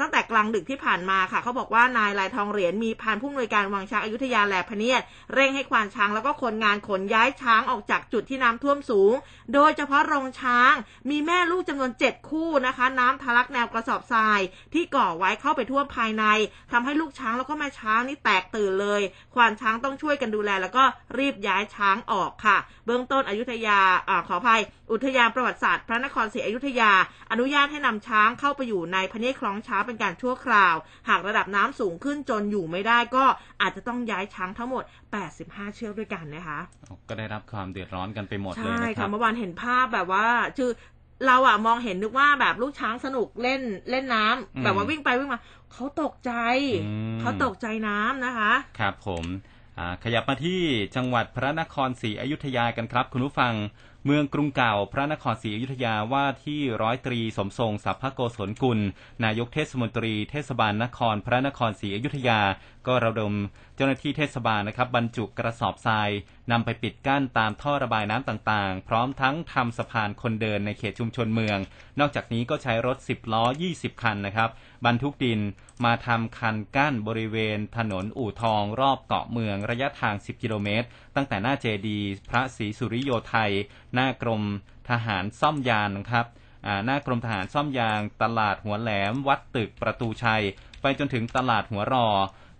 [0.00, 5.02] ตั้งแต่กลางดึกที่ผ่านมาค่ะเขาบอกว่านายลายทองเหรียญมีพานผู้อำนวยการวังช้างอายุทยาแหลพเนียด
[5.34, 9.12] เร่งให้ควานช้างแล้วก็คนงานขนย้ายช้างออกจากจุดที่น้ำท่วมสูง
[9.54, 10.72] โดยเฉพาะโรงช้าง
[11.10, 14.40] มีแม่ลูกจำนวน 7 คู่นะคะ น้ำทะลักแนวกระสอบทราย
[14.74, 16.24] ที่ก่อไว้เข้าไปท่วมภายใน
[16.72, 19.02] ทำให้ลูกช้างแล้วก็แม่ช้างนี่แตกตื่นเลย
[19.34, 20.84] ควานช้างต้องช่วยกันดูแล แล้วก็
[21.18, 26.92] รีบย้ายช้างออกค่ะ เบื้องต้นอยุธยาอาขออภัย อุทยานประวัติศาสตร์พระนครศรีอยุธยา
[27.30, 30.74] อนุญาตให้นำช้างเข้าไปอยู่ในพระเนตรคลองช้างเป็นการชั่วคราว
[31.08, 33.24] หากระดับน้ำสูงขึ้นจนอยู่ไม่ได้ก็
[33.62, 34.82] อาจจะต้องย้ายช้างทั้งหมด
[35.30, 36.58] 85 เชือกด้วยกันนะคะ
[37.08, 40.26] ก็ได้รับความเดือดร้อนกันไปหมดเลยใช่นะครัค่ะบเมื่อวานเห็นภาพแบบว่า
[40.58, 40.70] คือ
[41.26, 45.40] เราอะมองเห็นนึกว่าแบบลูกช้างสนุกเล่นเล่นน้ำอืมแบบว่าวิ่งไปวิ่งมา
[45.72, 46.32] เขาตกใจ
[46.84, 49.24] อืมเขาตกใจน้ำนะคะ ครับผม
[49.78, 50.60] อ่าขยับมาที่
[50.96, 53.52] จังหวัดพระนครศรีอยุธยากันครับ คุณผู้ฟัง
[54.10, 58.78] เมืองกรุงเก่าพระนครศรีอยุธยาว่าที่ร้อยตรีสมทรงสัพพโกศลกุล
[59.24, 62.40] นายกเทศมนตรีเทศบาลนครพระนครศรีอยุธยา
[62.88, 63.34] ก็ระดม
[63.76, 66.10] เจ้าหน้าที่เทศบาลนะครับบรรจุกระสอบทราย
[66.50, 71.58] นำไปปิดกั้นตามท่อระบายน้ำต่างๆ พร้อมทั้งทำสะพานคนเดินในเขตชุมชนเมือง
[72.00, 74.50] นอกจากนี้ก็ใช้รถ 10 ล้อ 20 คันนะครับ
[74.86, 75.40] บรรทุกดิน
[75.84, 81.98] มาทำคันกั้นบริเวณถนนอู่ทองรอบเกาะเมืองระยะทาง 10 กิโลเมตร ตั้งแต่หน้าเจดี
[82.30, 83.52] พระศรีสุริโยไทย
[83.94, 84.42] หน้ากรม
[84.90, 86.26] ทหารซ่อมยานนะครับ
[86.84, 90.42] หน้ากรมทหารซ่อมยาง ตลาดหัวแหลม วัดตึกประตูชัย
[90.82, 92.08] ไปจนถึงตลาดหัวรอ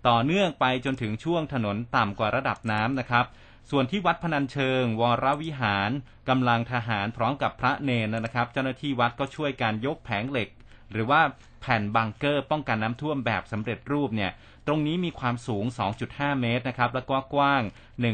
[0.09, 3.25] ต่อเนื่องไปจนถึงช่วงถนนต่ำกว่าระดับน้ำนะครับ
[3.71, 5.89] ส่วนที่วัดพนัญเชิง วรวิหาร
[6.29, 10.49] กำลังทหารพร้อมกับพระเนนนะครับ เจ้าหน้าที่วัดก็ช่วยการยกแผงเหล็ก
[10.91, 11.21] หรือว่า
[11.61, 14.31] แผ่นบังเกอร์ป้องกันน้ำท่วมแบบสำเร็จรูปเนี่ย
[14.67, 15.65] ตรงนี้มีความสูง
[16.03, 17.61] 2.5 เมตรนะครับแล้วก็กว้าง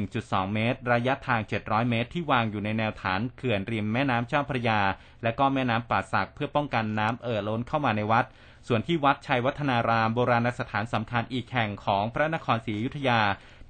[0.02, 4.82] 1.2 เมตร ระยะทาง 700 เมตร ที่วางอยู่ในแนวฐานเขื่อนริมแม่น้ำเจ้าพระยา
[5.24, 8.26] และก็แม่น้ำป่าสักเพื่อป้องกันน้ำเอ่อล้นเข้ามาในวัด
[8.68, 13.22] ส่วนที่วัดชัยวัฒนารามโบราณสถานสำคัญอีกแห่งของพระนครศรีอยุธยา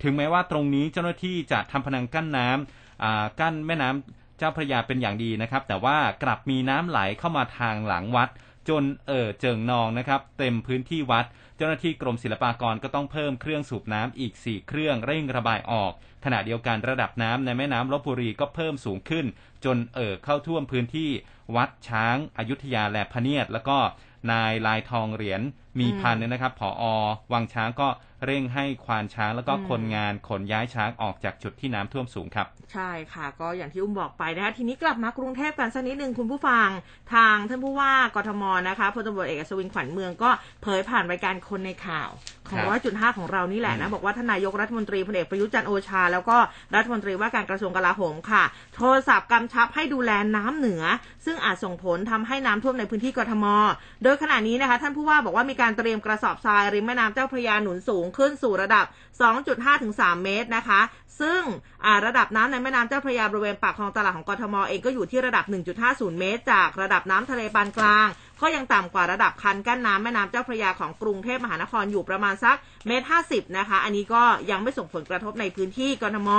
[0.03, 8.29] ถึงแม้ว่าตรงนี้เจ้าหน้าที่จะทำพนังกั้นน้ำอ่ากั้นแม่น้ำเจ้าพระยาเป็นอย่างดีนะครับ แต่ว่ากลับมีน้ำไหลเข้ามาทางหลังวัด
[8.69, 11.25] จนเอ่อเจิงนองนะครับ เต็มพื้นที่วัด
[11.57, 15.91] เจ้าหน้าที่กรมศิลปากรก็ต้องเพิ่มเครื่องสูบน้ำอีก 4 เครื่องเร่งระบายออก
[16.25, 19.25] ขณะเดียวกันระดับน้ำในแม่น้ำลบบุรีก็เพิ่มสูงขึ้น
[19.65, 21.09] จนเอ่อเข้าท่วมพื้นที่
[21.55, 23.77] วัดช้างอายุทยาและพะเนียดแล้วก็
[24.31, 25.41] นายลายทองเหรียญ
[25.79, 26.83] มีพันธุ์เนี่ยนะครับผอ
[27.33, 27.87] วังช้างก็
[28.25, 36.67] เร่งให้ควานช้างแล้วก็อืมคนงานขนย้ายช้างออกจากจุดที่น้ำท่วมสูงครับ ใช่ค่ะ ก็อย่างที่อุ้มบอกไปนะคะทีนี้กลับมากรุงเทพกันสักนิดหนึ่งคุณผู้ฟัง
[37.13, 40.29] ทางท่านผู้ว่ากทมนะคะพลตำรวจเอกอัศวินขวัญเมืองก็
[40.63, 42.09] เผยผ่านรายการคนในข่าว
[42.49, 46.37] ของครับร้อยจุดห้าของเรานี่แหละนะบอกว่าท่านนายกรัฐมนตรีพลเอกประยุทธ์จันทร์โอชา แล้วก็
[46.75, 48.43] รัฐมนตรีว่าการกระทรวงกลาโหมค่ะ
[48.75, 50.83] โทรศัพท์กำชับให้ดูแลน้ำเหนือ
[51.25, 53.45] ซึ่งอาจส่งผลทำให้น้ำท่วมในพื้นที่กทม
[54.03, 58.85] โดยขณะนี้นะคะ ท่านผู้ว่าบอกว่ามีการการเตรียมกระสอบทรายริมแม่น้ำเจ้าพระยาหนุนสูงขึ้นสู่ระดับ
[59.35, 60.81] 2.5ถึง3เมตรนะคะ
[61.21, 61.41] ซึ่ง
[62.05, 65.45] ระดับน้ำในแม่น้ำเจ้าพระยาบริเวณปากคลองตลาดของกทมเองก็อยู่ที่ระดับ
[65.81, 68.07] 1.50 เมตร จากระดับน้ำทะเลปานกลาง
[68.41, 76.29] ก็ยังต่ำกว่าระดับคันกั้นน้ำแม่น้ำเจ้าพระยาของกรุงเทพมหานครอยู่ประมาณสักเมตรห้าสิบนะคะ อันนี้ก็ยังไม่ส่งผลกระทบในพื้นที่กรทม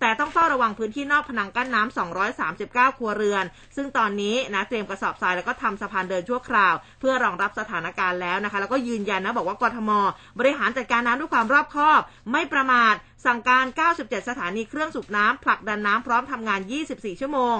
[0.00, 1.96] แต่ต้องเฝ้าระวังพื้นที่นอกผนังกั้นน้ำ
[2.42, 3.44] 239 ครัวเรือน
[3.76, 9.90] ซึ่งตอนนี้นะเตรียมกระสอบทรายแล้วก็ทำสะพานเดินชั่วคราว เพื่อรองรับสถานการณ์แล้วนะคะ แล้วก็ยืนยันนะบอกว่ากรทม
[10.38, 12.00] บริหารจัดการน้ำด้วยความรอบคอบ
[12.32, 12.94] ไม่ประมาท
[13.26, 13.64] สั่งการ
[13.96, 17.56] 97 สถานีเครื่องสูบน้ำผลักดันน้ำพร้อมทำงาน 24 ชั่วโมง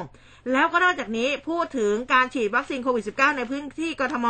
[0.53, 4.27] แล้วก็นอกจากนี้พูดถึงการฉีดวัคซีนโควิด -19 ในพื้นที่กทม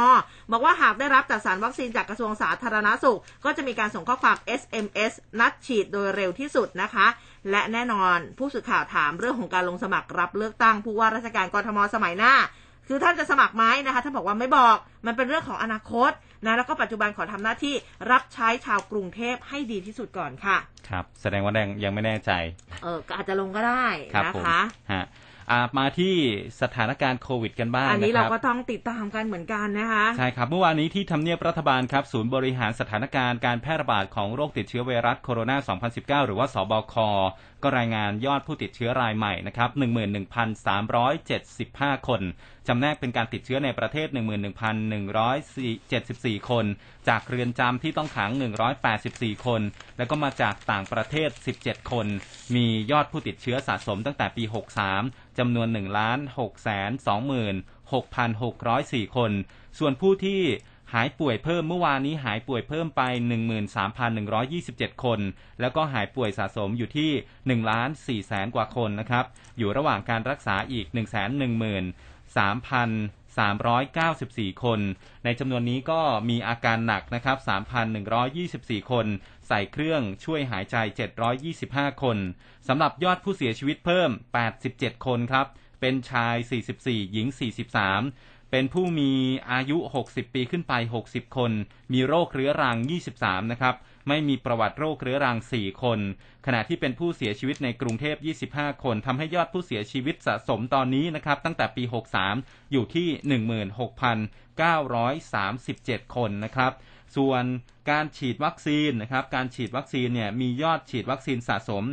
[0.51, 7.07] บอกว่าหากได้รับจัดสรรวัคซีนจากกระทรวงสาธารณาสุข ก็จะมีการส่งข้อความ SMS นัดฉีดโดยเร็วที่สุดนะคะ
[7.51, 12.35] และแน่นอนผู้สื่อข่าวถามเรื่องของการลงสมัครรับเลือกตั้งผู้ว่าราชการกทมสมัยหน้า
[12.88, 16.11] คือท่านจะสมัครไหมนะคะท่านบอกว่าไม่บอก มันเป็นเรื่องของอนาคต
[16.47, 17.75] นะแล้วก็ปัจจุบันขอทำหน้าที่
[18.11, 20.57] รับใช้ชาวกรุงเทพให้ดีที่สุดก่อนค่ะ
[20.89, 22.31] ครับ แสดงว่าแดงยังไม่แน่ใจ
[22.83, 24.61] เออก็อาจจะลงก็ได้ครับนะผมคะ
[24.93, 25.05] ฮะ
[25.51, 26.15] อ่ามาที่
[26.63, 36.95] สถานการณ์โควิดกันบ้างอันนี้นะคเรารับก็ต้องติดตามกันเหมือนกันนะคะใช่ครับเมื่อวานนี้ที่ทำเนียบรัฐบาลครับ ศูนย์บริหารสถานการณ์การแพร่ระบาดของโรคติดเชื้อไวรัสโคโรนา 2019 หรือว่าสบค
[37.62, 39.70] ก็รายงานยอดผู้ติดเชื้อรายใหม่นะครับ
[41.29, 42.22] 11,375 คน
[42.68, 44.09] จำแนกเป็นการติดเชื้อในประเทศ
[45.68, 46.64] 11,174 คน
[47.09, 48.31] จากเรือนจำที่ต้องขัง
[48.88, 49.62] 184 คน
[49.96, 52.07] แล้วก็มาจากต่างประเทศ 17 คน
[52.55, 54.44] มียอดผู้ติดเชื้อสะสมตั้งแต่ปี
[54.90, 56.72] 63 จำนวน 1 6 2
[57.92, 59.33] 6,604 คน
[59.79, 60.42] ส่วนผู้ที่
[60.95, 63.03] หายป่วยเพิ่มเมื่อวานนี้หายป่วยเพิ่มไป
[64.21, 65.21] 13,127 คน
[65.61, 67.11] แล้วก็หายป่วยสะสมอยู่ที่
[67.63, 69.25] 1ล้าน4แสนกว่าคนนะครับ
[69.59, 71.05] อยู่ระหว่างการรักษาอีก 1 1
[72.37, 72.47] 3
[73.39, 74.81] 394 คน
[75.25, 77.37] ในจำนวนนี้ก็มีอาการหนักนะครับ
[78.15, 79.07] 3,124 คน
[79.49, 80.77] ใส่เครื่องช่วยหายใจ
[81.41, 82.19] 725 คน
[82.69, 84.11] สำหรับยอดผู้เสียชีวิตเพิ่ม
[84.59, 85.47] 87 คนครับ
[85.81, 86.37] เป็นชาย
[86.75, 87.27] 44 หญิง
[87.81, 89.12] 43 เป็นผู้มี
[89.53, 90.73] อายุ 60 ปีขึ้นไป
[91.05, 91.53] 60 คน
[91.93, 92.77] มีโรคเรื้อรัง
[93.15, 93.75] 23 นะครับ
[94.09, 95.99] ไม่มีประวัติโรคเรื้อรัง 4 คน
[96.47, 98.17] ขณะที่เป็นผู้เสียชีวิตในกรุงเทพ
[98.49, 101.85] 25 คน ทำให้ยอดผู้เสียชีวิตสะสมตอนนี้นะครับ ตั้งแต่ปี
[102.29, 103.09] 63 อยู่ที่
[104.21, 106.73] 16,937 คนนะครับ
[107.17, 107.45] ส่วน
[107.91, 111.85] การฉีดวัคซีนนะครับ การฉีดวัคซีนเนี่ย มียอดฉีดวัคซีนสะสม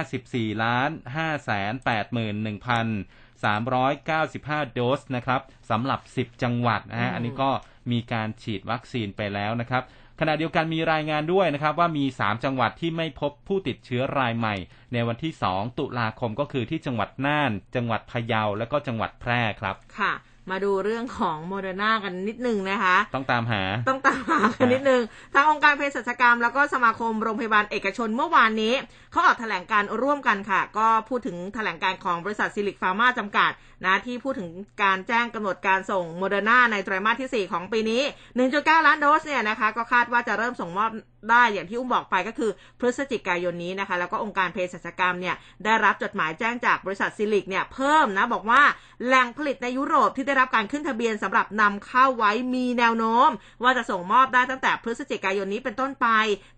[0.00, 7.50] 54ล้าน5 8 1 0 0 0 395 โดสนะครับสำหรับ 10 จังหวัดนะฮะอันนี้ก็
[7.90, 9.82] มีการฉีดวัคซีนไปแล้วนะครับ
[10.20, 14.56] ขณะเดียวกันมีรายงานด้วยนะครับว่ามี 3 จังหวัดที่ไม่พบผู้ติดเชื้อรายใหม่
[14.92, 20.12] ในวันที่ 2 ตุลาคมก็คือที่จังหวัดน่าน จังหวัดพะเยาและก็จังหวัดแพร่ครับค่ะ
[20.50, 25.02] มาดูเรื่องของโมเดอร์นากันนิดนึงนะคะ ต้องตามหาต้องตามหากันนิดนึง
[25.34, 28.74] ทางองค์การเภสัชกรรม แล้วก็สมาคมโรงพยาบาลเอกชนเมื่อวานนี้
[29.10, 33.50] เขาออกแถลงการณ์ร่วมกันค่ะ ก็พูดถึงแถลงการณ์ของบริษัทซิลลิคฟาร์มาจำกัด
[33.84, 34.50] นะที่พูดถึง
[34.82, 38.02] การแจ้งกำหนดการส่งโมเดอร์นาในไตรมาสที่ 4 ของปีนี้
[38.44, 40.90] 1.9 ล้านโดสเนี่ยนะคะก็คาดว่าจะเริ่มส่งมอบ
[41.30, 48.62] ได้อย่างที่อุ้มบอกไปก็คือพฤศจิกายนนี้นะคะ แล้วก็องค์การเภสัชกรรมเนี่ยได้รับจดหมายแจ้งจากบริษัทซิลลิคเนี่ยเพิ่มนะบอกว่า
[49.06, 53.30] แหล่งผลิตในยุโรปที่ได้รับการขึ้นทะเบียนสำหรับนำเข้าไว้มีแนวโน้ม
[53.62, 56.06] ว่าจะส่งมอบได้ตั้งแต่พฤศจิกายนนี้เป็นต้นไป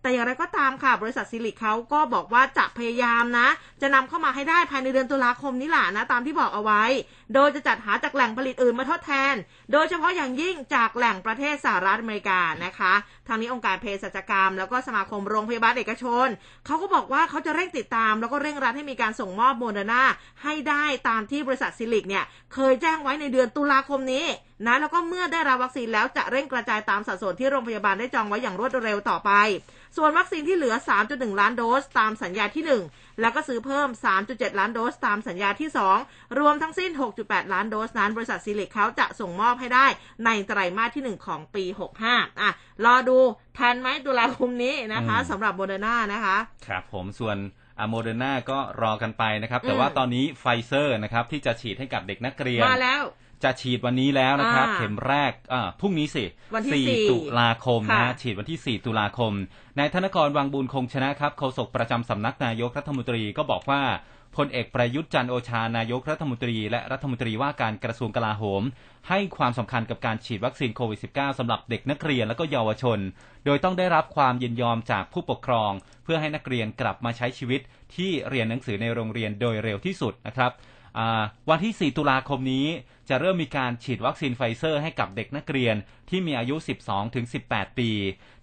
[0.03, 3.49] แต่อย่างไรก็ตามค่ะบริษัทซิลลิคเขาก็บอกว่าจะพยายามนะ
[3.83, 6.83] จะนำเข้ามาให้ได้ภายในเดือนตุลาคมนี้แหละนะตามที่บอกเอาไว้
[7.35, 9.35] โดยจะจัดหาจากแหล่งผลิตอื่นมาทดแทน
[9.73, 12.93] โดยเฉพาะอย่างยิ่งจากแหล่งประเทศสหรัฐอเมริกานะคะ
[13.27, 16.27] ทางนี้องค์การเภสัชกรรม แล้วก็สมาคมโรงพยาบาลเอกชน
[16.67, 20.03] เขาก็บอกว่าเขาจะเร่งติดตาม แล้วก็เร่งรัดให้มีการส่งมอบโมเดอร์นา
[20.43, 22.25] ให้ได้ตามที่บริษัทซิลลิคเนี่ย
[22.55, 24.27] เคยแจ้งไว้ในเดือนตุลาคมนี้
[24.67, 29.31] นะแล้วก็เมื่อได้รับวัคซีนแล้วจะเร่งกระจายตามสัดส่วนที่โรงพยาบาลได้จองไว้อย่างรวดเร็วต่อไป
[29.97, 30.75] ส่วนวัคซีนที่เหลือ
[31.09, 33.89] 3.1 ล้านโดสตามสัญญาที่ 1 แล้วก็ซื้อเพิ่ม
[34.25, 35.71] 3.7 ล้านโดสตามสัญญาที่
[36.03, 36.91] 2 รวมทั้งสิ้น
[37.23, 39.87] 6.8 ล้านโดสนั้น บริษัทซิลลิคเขาจะส่งมอบให้ได้
[40.25, 41.65] ในไตรมาสที่ 1 ของปี
[42.03, 42.51] 65 อะ
[42.85, 43.19] รอดู
[43.59, 47.37] ทันไหมตุลาคมนี้นะคะอืมสำหรับโมเดอร์นานะคะ ครับผมส่วน
[47.91, 53.03] โมเดอร์นาก็รอกันไปนะครับ แต่อืมว่าตอนนี้ไฟเซอร์นะครับที่จะฉีดให้กับเด็กนักเรียนมาแล้ว
[53.45, 56.25] จะฉีดวันนี้แล้วนะครับอ่าเข็มแรกอ่าพรุ่งนี้สิ
[56.55, 59.33] วันที่สี่4ตุลาคมนะค่ะฮะฉีดวันที่ 4 ตุลาคม
[59.79, 63.83] นายธนกรวังบุญคงชนะครับโฆษกประจำสำนักนายกรัฐมนตรีก็บอกว่า
[64.39, 68.63] พลเอกประยุทธ์จันทร์โอชานายกรัฐมนตรี และรัฐมนตรีว่าการกระทรวงกลาโหม
[69.09, 72.99] ให้ความสำคัญกับการฉีดวัคซีนโควิด -19 สำหรับเด็กนักเรียนและก็เยาวชน
[73.47, 75.71] โดยต้องได้รับความยินยอมจากผู้ปกครอง
[76.05, 77.61] เพื่อให้นักเรียนกลับมาใช้ชีวิต
[77.97, 80.51] ที่เรียนหนังสือในโรงเรียนโดยเร็วที่สุดนะครับ
[80.99, 82.67] อ่าวันที่ 4 ตุลาคมนี้
[83.11, 85.77] จะเริ่มมีการฉีดวัคซีนไฟเซอร์ให้กับเด็กนักเรียน
[86.11, 87.91] ที่มีอายุ 12 ถึง 18 ปี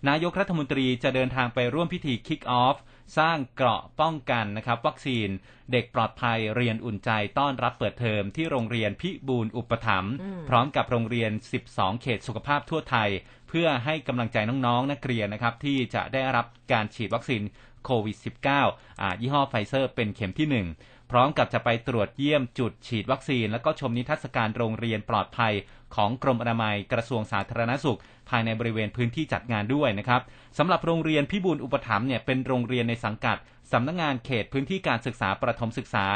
[0.10, 2.78] นายกรัฐมนตรีจะเดินทางไปร่วมพิธี Kick Off
[3.18, 5.28] สร้างเกราะป้องกันนะครับวัคซีน
[5.72, 11.32] เด็กปลอดภัยเรียนอุ่นใจต้อนรับเปิดเทอมที่โรงเรียนพิบูลอุปถัมภ์อืมพร้อมกับโรงเรียน
[11.68, 13.10] 12 เขตสุขภาพทั่วไทย
[13.50, 17.44] เพื่อให้กำลังใจน้องๆ นักเรียนนะครับที่จะได้รับการฉีดวัคซีน
[17.86, 18.18] โควิด
[18.60, 25.54] -19 อ่ายี่ห้อไฟเซอร์เป็นเข็มที่ 1 พร้อมกับจะไปตรวจเยี่ยมจุดฉีดวัคซีน แล้วก็ชมนิทรรศการโรงเรียนปลอดภัย
[25.96, 30.22] ของกรมอนามัยกระทรวงสาธารณสุข ภายในบริเวณพื้นที่จัดงานด้วยนะครับ
[30.58, 33.38] สำหรับโรงเรียนพิบูลอุปถัมภ์เนี่ยเป็นโรงเรียนในสังกัด
[33.72, 36.08] สำนักงานเขตพื้นที่การศึกษาประถมศึกษา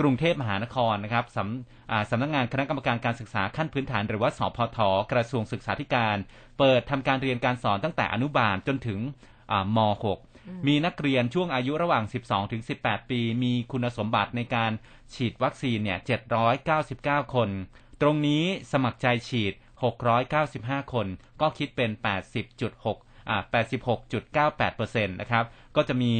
[0.00, 4.78] กรุงเทพมหานครนะครับสำสำนักงานคณะกรรมการการศึกษาขั้นพื้นฐาน หรือว่าสพท
[5.12, 6.16] กระทรวงศึกษาธิการ
[6.58, 9.00] เปิดทำการเรียนการสอนตั้งแต่อนุบาลจนถึง
[9.76, 10.33] ม .6
[10.66, 14.72] มีนักเรียนช่วงอายุระหว่าง 12 ถึง 18 ปี มีคุณสมบัติในการ
[15.14, 15.98] ฉีดวัคซีนเนี่ย
[16.66, 17.48] 799 คน
[18.02, 19.52] ตรงนี้สมัครใจฉีด
[20.22, 21.06] 695 คน
[21.40, 21.90] ก็คิดเป็น
[22.60, 23.42] 80.6 อ่า
[24.24, 25.44] 86.98%นะครับ
[25.76, 26.14] ก็จะมี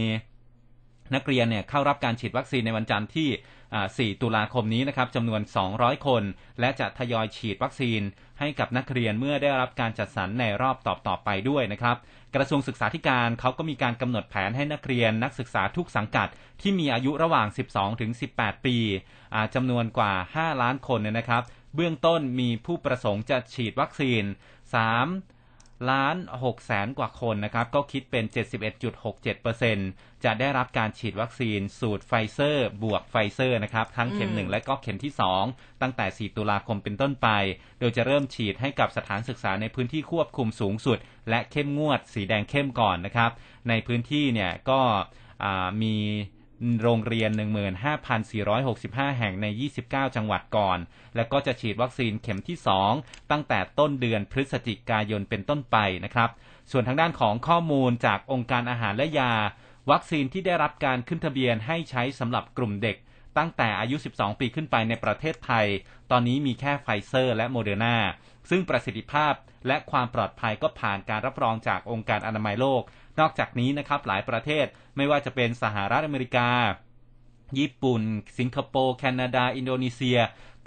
[1.15, 5.41] นักเรียนเนี่ยเข้ารับการฉีดวัคซีนในวันจันทร์ที่ 4 ตุลาคมนี้นะครับจำนวน
[5.75, 6.23] 200 คน
[6.61, 8.01] และจะทยอยฉีดวัคซีน
[8.41, 11.97] ให้กับนักเรียนเมื่อได้รับการจัดสรรในรอบต่อต่อๆไปด้วยนะครับ
[12.35, 16.29] กระทรวงศึกษาธิการเขาก็มีการกำหนดแผนให้นักเรียนนักศึกษาทุกสังกัด
[16.61, 18.77] ที่มีอายุระหว่าง 12 ถึง 18 ปี
[19.35, 21.43] อ่าจำนวนกว่า 5 ล้านคนเนี่ยนะครับ
[21.75, 24.25] เบื้องต้นมีผู้ประสงค์จะฉีดวัคซีน
[24.85, 25.34] 3
[25.91, 28.25] ล้าน6แสนกว่าคนนะครับก็คิดเป็น
[29.45, 35.13] 71.67%จะได้รับการฉีดวัคซีนสูตรไฟเซอร์บวกไฟเซอร์นะครับทั้งเข็มอืม1และก็เข็มที่
[35.47, 37.29] 2 ตั้งแต่ 4 ตุลาคมเป็นต้นไป
[37.81, 40.99] โดยจะเริ่มฉีดให้กับสถานศึกษาในพื้นที่ควบคุมสูงสุด
[41.31, 43.31] และเข้มงวดสีแดงเข้มก่อนนะครับ
[43.69, 44.81] ในพื้นที่เนี่ยก็
[45.45, 45.97] อ่ามี
[46.83, 47.31] โรงเรียน
[48.05, 49.47] 15,465 แห่งใน
[49.83, 50.79] 29 จังหวัดก่อน
[51.17, 52.57] แล้วก็จะฉีดวัคซีนเข็มที่
[52.95, 56.31] 2 ตั้งแต่ต้นเดือนพฤศจิกายนเป็นต้นไปนะครับ
[56.71, 59.33] ส่วนทางด้านของข้อมูลจากองค์การอาหารและยา
[59.91, 62.97] วัคซีนที่ได้รับการขึ้นทะเบียนให้ใช้สำหรับกลุ่มเด็ก
[63.39, 65.67] ตั้งแต่อายุ 12 ปีขึ้นไปในประเทศไทย
[66.11, 67.97] ตอนนี้มีแค่ไฟเซอร์และโมเดอร์นา
[68.51, 69.33] ซึ่งประสิทธิภาพ
[69.67, 72.83] และความปลอดภัยก็ผ่านการรับรองจากองค์การอนามัยโลก
[73.21, 76.49] นอกจากนี้นะครับหลายประเทศไม่ว่าจะเป็นสหรัฐอเมริกา
[77.59, 78.03] ญี่ปุ่น
[78.39, 80.19] สิงคโปร์ แคนาดา อินโดนีเซีย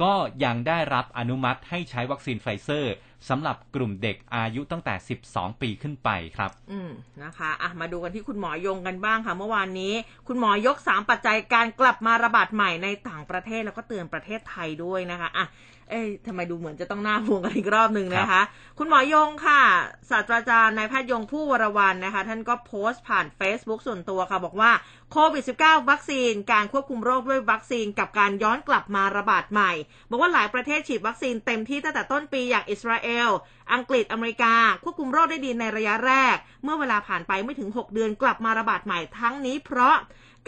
[0.01, 0.13] ก็
[0.45, 2.93] ยังได้รับอนุมัติให้ใช้วัคซีนไฟเซอร์
[3.29, 4.93] สำหรับกลุ่มเด็กอายุตั้งแต่
[5.27, 6.91] 12 ปีขึ้นไปครับ อืม
[7.23, 9.93] นะคะอะมาดูกันที่คุณหมอยงกันบ้างค่ะ เมื่อวานนี้
[10.27, 15.47] คุณหมอยก 3 ปัจจัยการกลับมาระบาดใหม่ในต่างประเทศแล้วก็เตือนประเทศไทยด้วยนะคะอะ
[15.91, 18.41] เอ้ยทำไมดูเหมือนจะต้องน่าห่วงกันอีกรอบหนึ่งนะคะ
[18.79, 19.61] คุณหมอยงค่ะ
[20.09, 24.71] ศาสตราจารย์นายแพทย์ยงผู้วรวันนะคะ ท่านก็โพสต์ผ่าน Facebook ส่วนตัวค่ะ บอกว่า
[25.11, 29.71] โควิด -19 วัคซีน การควบคุมโรคด้วยวัคซีนกับการย้อนกลับมาระบาดใหม่
[30.09, 33.29] บอกว่าหลายประเทศฉีดวัคซีนเต็มที่ตั้งแต่ต้นปีอย่างอิสราเอล
[33.73, 39.95] อังกฤษอเมริกา ควบคุมโรคได้ดีในระยะแรก เมื่อเวลาผ่านไปไม่ถึง 6 เดือนกลับมาระบาดใหม่ทั้งนี้เพราะ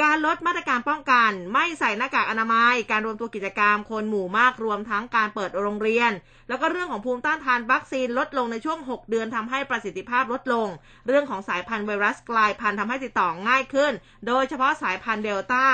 [0.02, 6.12] การลดมาตรการป้องกัน ไม่ใส่หน้ากากอนามัย การรวมตัวกิจกรรมคนหมู่มากรวมทั้งการเปิดโรงเรียน
[6.50, 10.67] แล้วก็เรื่องของภูมิต้านทานวัคซีนลดลงในช่วง 6 เดือนทำให้ประสิทธิภาพลดลง
[11.08, 13.93] เรื่องของสายพันธุ์ไวรัสกลายพันธุ์ทำให้ติดต่อง่ายขึ้น
[14.28, 15.65] โดยเฉพาะสายพันธุ์เดลต้า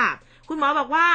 [0.48, 1.08] คุณหมอบอกว่า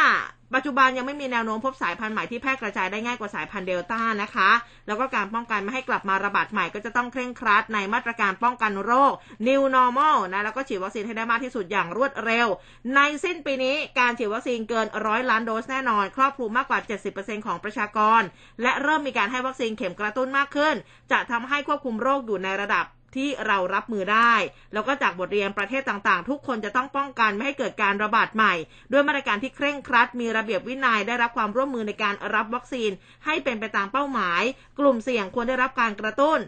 [0.56, 4.50] ปัจจุบันยังไม่มีแนวโน้มพบสายพันธุ์ใหม่ที่แพร่กระจายได้ง่ายกว่าสายพันธุ์เดลต้านะคะ
[4.88, 9.14] แล้วก็การป้องกันไม่ให้กลับมาระบาดใหม่ก็จะต้องเคร่งครัดในมาตรการป้องกันโรค
[9.48, 12.48] New Normal นะแล้วก็ฉีดวัคซีนให้ได้มากที่สุดอย่างรวดเร็ว
[12.96, 16.80] ในสิ้นปีนี้การฉีดวัคซีนเกินร้อยล้านโดสแน่นอน ครอบคลุมมากกว่า
[17.14, 18.22] 70%ของประชากร
[18.62, 20.76] และเริ่มมีการให้วัคซีนเข็มกระตุ้นมากขึ้น
[21.12, 24.34] จะทำให้ควบคุมโรคอยู่ในระดับ ที่เรารับมือได้
[24.74, 28.54] แล้วก็จากบทเรียนประเทศต่างๆ ทุกคนจะต้องป้องกันไม่ให้เกิดการระบาดใหม่
[28.92, 32.92] ด้วยมาตรการที่เคร่งครัด มีระเบียบวินัยได้รับความร่วมมือในการรับวัคซีน
[33.26, 34.42] ให้เป็นไปตามเป้าหมาย
[34.80, 36.40] กลุ่มเสี่ยงควรได้รับการกระตุ้น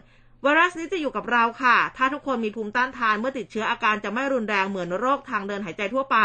[0.42, 6.18] ไวรัสนี้จะอยู่กับเราค่ะ ถ้าทุกคนมีภูมิต้านทานเมื่อติดเชื้ออาการจะไม่รุนแรงเหมือนโรคทางเดินหายใจทั่วไป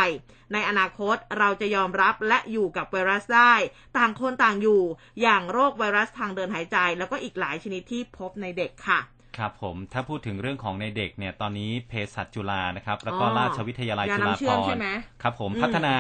[0.54, 3.54] ในอนาคตเราจะยอมรับและอยู่กับไวรัสได้
[3.98, 4.82] ต่างคนต่างอยู่
[5.22, 9.00] อย่างโรคไวรัสทางเดินหายใจ แล้วก็อีกหลายชนิดที่พบในเด็กค่ะ
[9.38, 15.96] ครับผมถ้าพูดถึงเรื่องของในเด็กเนี่ยตอนนี้เภสัชจุฬานะครับ แล้วก็อ๋อราชวิทยาลัยยาจุฬาน้ำเชื่ภอมรใช่ไหมณ์ครับผมอืม พัฒนา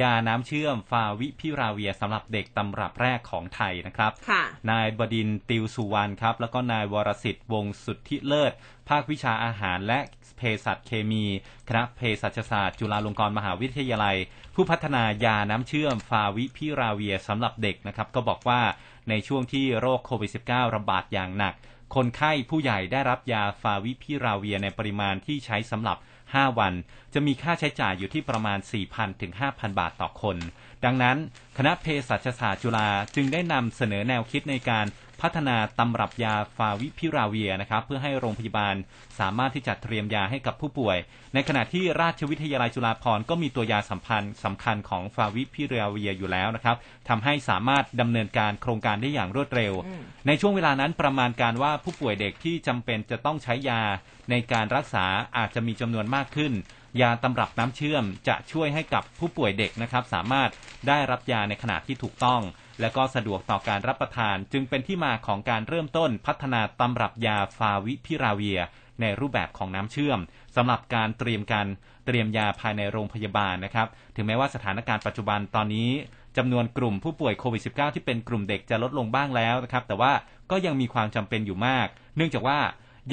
[0.00, 8.52] ยาน้ำเชื่อมฟาวิพิราเวียสำหรับเด็กตำรับแรกของไทยนะครับ ค่ะ นายบดินทร์ติวสุวรรณครับ แล้วก็นายวรสิทธิ์วงศ์สุทธิเลิศ
[8.88, 10.00] ภาควิชาอาหารและ
[10.36, 11.24] เภสัชเคมี
[11.68, 14.16] คณะเภสัชศาสตร์ จุฬาลงกรณ์มหาวิทยาลัย
[14.54, 18.60] ผู้พัฒนายาน้ำเชื่อมฟาวิพิราเวียสำหรับเด็กนะครับ ก็บอกว่า
[19.08, 21.54] ในช่วงที่โรคโควิด -19 ระบาดอย่างหนัก
[21.94, 25.98] คนไข้ผู้ใหญ่ได้รับยาฟาวิพิราเวียในปริมาณที่ใช้สำหรับ
[26.28, 26.72] 5 วัน
[27.14, 28.58] จะมีค่าใช้จ่ายอยู่ที่ประมาณ
[28.90, 30.36] 4,000 ถึง 5,000 บาทต่อคน
[30.84, 31.16] ดังนั้น
[31.56, 34.86] คณะเภสัชศาสตร์จุฬาจึงได้นำเสนอแนวคิดในการ
[35.20, 38.74] พัฒนาตำรับยาฟาวิพิราเวียนะครับเพื่อให้โรงพยาบาล
[39.18, 40.96] สามารถที่จะเตรียมยาให้กับผู้ป่วย
[41.34, 46.76] ในขณะที่ราชวิทยาลัยจุฬาภรณ์ก็มีตัวยาสัมพันธ์สำคัญของฟาวิพิราเวียอยู่แล้วนะครับ
[47.08, 53.82] ทำให้สามารถดำเนินการโครงการได้อย่างรวดเร็วอืมในช่วงเวลานั้นประมาณการว่าผู้ป่วยเด็กที่จำเป็นจะต้องใช้ยา
[54.30, 55.06] ในการรักษา
[55.36, 56.52] อาจจะมีจำนวนมากขึ้น
[57.00, 60.50] ยาตำรับน้ำเชื่อมจะช่วยให้กับผู้ป่วยเด็กนะครับ สามารถ
[60.88, 62.40] ได้รับยาในขนาดที่ถูกต้อง
[62.80, 68.60] และก็สะดวกต่อการรับประทาน จึงเป็นที่มาของการเริ่มต้นพัฒนาตำรับยาฟาวิพิราเวีย
[69.00, 70.18] ในรูปแบบของน้ำเชื่อม
[70.56, 71.66] สำหรับการเตรียมการ
[72.06, 75.90] เตรียมยาภายในโรงพยาบาลนะครับ ถึงแม้ว่าสถานการณ์ปัจจุบันตอนนี้
[76.36, 80.12] จำนวนกลุ่มผู้ป่วยโควิด -19 ที่เป็นกลุ่มเด็กจะลดลงบ้างแล้วนะครับ แต่ว่า
[80.50, 82.58] ก็ยังมีความจำเป็นอยู่มาก เนื่องจากว่า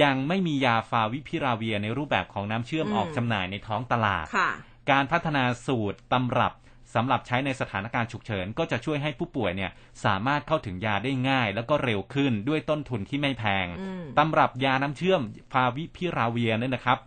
[0.03, 4.49] ยังไม่มียาฟาวิพิราเวียในรูปแบบของน้ำเชื่อมอืมออกจำหน่ายในท้องตลาดค่ะ
[4.91, 6.53] การพัฒนาสูตรตำรับ
[6.93, 9.71] สำหรับใช้ในสถานการณ์ฉุกเฉิน ก็จะช่วยให้ผู้ป่วยเนี่ย
[10.05, 15.21] สามารถเข้าถึงยาได้ง่าย แล้วก็เร็วขึ้นด้วยต้นทุนที่ไม่แพงอืมตำรับยาน้ำเชื่อม
[15.51, 16.99] ฟาวิพิราเวียร์เนี่ยนะครับ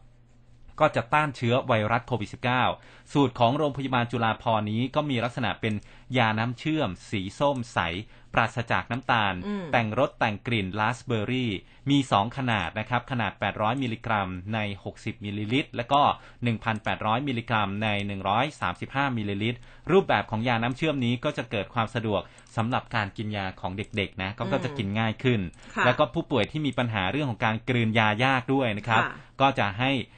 [0.80, 2.30] ก็จะต้านเชื้อไวรัสโควิด
[2.70, 5.74] -19 สูตรของโรงพยาบาลจุฬาภรณ์นี้ก็มีลักษณะเป็น
[6.18, 7.78] ยาน้ำเชื่อม สีส้มใส
[8.34, 11.52] ปราศจากน้ำตาลอืมแต่งรสแต่งกลิ่นราสป์เบอร์รี่
[11.90, 14.58] มี 2 ขนาดนะครับ ขนาด 800 มิลลิกรัมใน
[14.92, 16.02] 60 มิลลิลิตร และก็
[16.64, 17.88] 1,800 มิลลิกรัมใน
[18.52, 19.58] 135 มิลลิลิตร
[19.90, 22.20] รูปแบบของยาน้ำเชื่อมนี้ก็จะเกิดความสะดวก
[22.56, 25.40] สำหรับการกินยาของเด็กๆนะก็ก็จะกินง่ายขึ้น
[25.76, 30.17] ค่ะแล้วก็ผู้ป่วยที่มีปัญหาเรื่องของการกลืนยายากด้วยนะครับค่ะก็จะให้อ่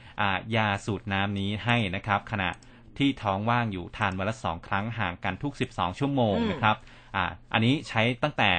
[0.55, 2.51] ยาสูตรน้ำนี้ให้นะครับ ขณะ
[2.97, 6.77] ที่ท้องว่างอยู่ทานวันละสองครั้งห่างกันทุก 12 ชั่วโมงอืมนะครับ
[7.15, 8.51] อ่าอันนี้ใช้ตั้งแต่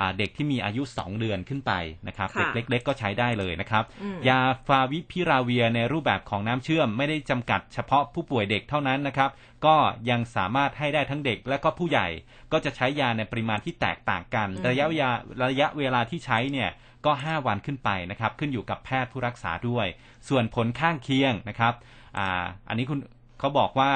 [0.00, 1.72] อ่าเด็กที่มีอายุ 2 เดือนขึ้นไป
[2.08, 9.30] นะครับค่ะเด็กเล็ก ๆ ก็ใช้ได้เลยนะครับอืมยาฟาวิพิราเวียในรูปแบบของน้ำเชื่อมไม่ได้จำกัดเฉพาะผู้ป่วยเด็กเท่านั้นนะครับ
[9.66, 9.76] ก็
[10.10, 12.06] ยังสามารถให้ได้ทั้งเด็กและก็ผู้ใหญ่
[12.52, 15.10] ก็จะใช้ยาในปริมาณที่แตกต่างกันอืมระยะยา
[15.44, 16.70] ระยะเวลาที่ใช้เนี่ย
[17.06, 19.86] ก็ 5 วันขึ้นไปนะครับ ขึ้นอยู่กับแพทย์ผู้รักษาด้วย
[20.28, 21.74] ส่วนผลข้างเคียงนะครับ
[22.18, 22.98] อ่าอันนี้คุณ
[23.38, 23.90] เขาบอกว่า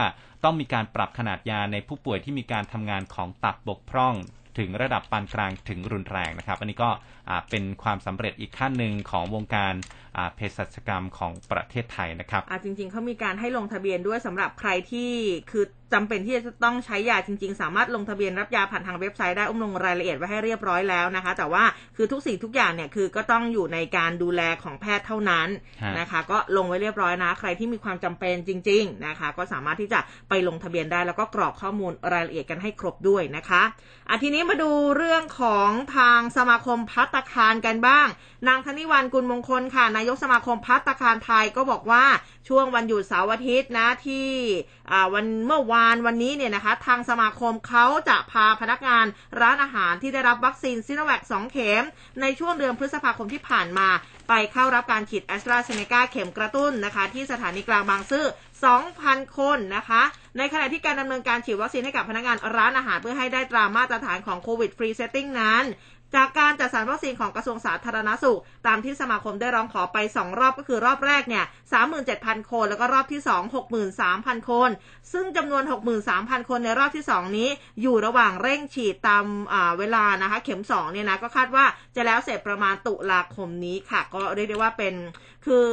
[0.44, 4.14] ต้องมีการปรับขนาดยาในผู้ป่วยที่มีการทำงานของตับบกพร่อง
[4.58, 6.90] ถึงระดับปานกลางถึงรุนแรงนะครับ อันนี้ก็
[7.50, 9.74] เป็นความสำเร็จอีกขั้นหนึ่งของวงการ
[10.34, 15.10] เภสัชกรรมของประเทศไทยนะครับอ่าจริงๆเขามีการให้ลงทะเบียนด้วยสำหรับใครที่
[15.50, 21.64] คือจำเป็นที่จะต้องใช้ยาจริง ๆ สามารถลงทะเบียนรับยาผ่านทางเว็บไซต์ได้อุ้มลงรายละเอียดไว้ให้เรียบร้อยแล้วนะคะ แต่ว่า
[21.96, 25.48] คือทุกสิ่งทุกอย่างเนี่ยคือก็ต้องอยู่ในการดูแลของแพทย์เท่านั้น
[25.82, 33.62] ฮะนะคะ ก็ลงไว้เรียบร้อยนะ ใครที่มีความจำเป็นจริง ๆนะคะ ก็สามารถที่จะไปลงทะเบียนได้แล้วก็กรอกข้อมูลรายละเอียดกันให้ครบด้วยนะคะ
[34.08, 38.06] อะทีนี้มาดูเรื่องของทางสมาคมพัตตาคารกันบ้าง
[38.48, 42.04] นางธนิวันกุลมงคลค่ะนายยกสมาคมพัตตาคารไทยก็บอกว่า
[42.48, 44.28] ช่วงวันหยุดเสาร์อาทิตย์นะที่
[45.14, 49.06] วันเมื่อวานวันนี้เนี่ยนะคะ ทางสมาคมเขาจะพาพนักงาน
[49.40, 51.84] ร้านอาหารที่ได้รับวัคซีนซิโนแวค2เข็ม
[52.20, 53.88] ในช่วงเดือนพฤษภาคมที่ผ่านมา
[54.28, 58.26] ไปเข้ารับการฉีดแอสตราเซเนกาเข็มกระตุ้นนะคะ ที่สถานีกลางบางซื่อ
[58.80, 60.02] 2,000 คนนะคะ
[60.38, 65.64] ในขณะที่การดำเนินการฉีดวัคซีนให้กับพนักงานร้านอาหารเพื่อให้ได้ตรามาตรฐานของ COVID Free Setting นั้น
[66.14, 71.44] จากการจัดสรรวัคซีนของกระทรวงสาธารณสุข ตามที่สมาคมได้ร้องขอไป 2 รอบก็คือรอบแรกเนี่ย
[71.98, 73.30] 37,000 คน แล้วก็รอบที่ 2
[73.84, 74.70] 63,000 คน
[75.12, 75.62] ซึ่งจำนวน
[76.06, 77.48] 63,000 คนในรอบที่ 2 นี้
[77.82, 79.24] อยู่ระหว่างเร่งฉีดตาม
[79.78, 81.64] เวลานะคะ เข็ม 2 เนี่ยนะก็คาดว่า
[81.96, 84.94] จะแล้วเสร็จประมาณตุลาคมนี้ค่ะ ก็เรียกได้ว่าเป็น
[85.46, 85.66] คือ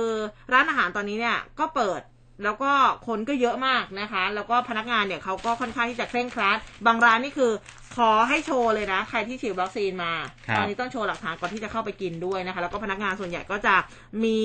[0.54, 2.02] ร้านอาหารตอนนี้เนี่ยก็เปิด
[2.44, 2.72] แล้วก็
[3.08, 7.52] คนก็เยอะมากนะคะ แล้วก็พนักงานเนี่ยเขาก็ค่อนข้างที่จะเคร่งครัด บางร้านนี่คือ
[7.98, 10.14] ขอให้โชว์เลยนะ ใครที่ฉีดวัคซีนมา
[10.48, 13.76] ครับตอนนี้ต้องโชว์หลักฐานก่อนที่จะเข้าไปกินด้วยนะคะ แล้วก็พนักงานส่วนใหญ่ก็จะ
[14.24, 14.40] มี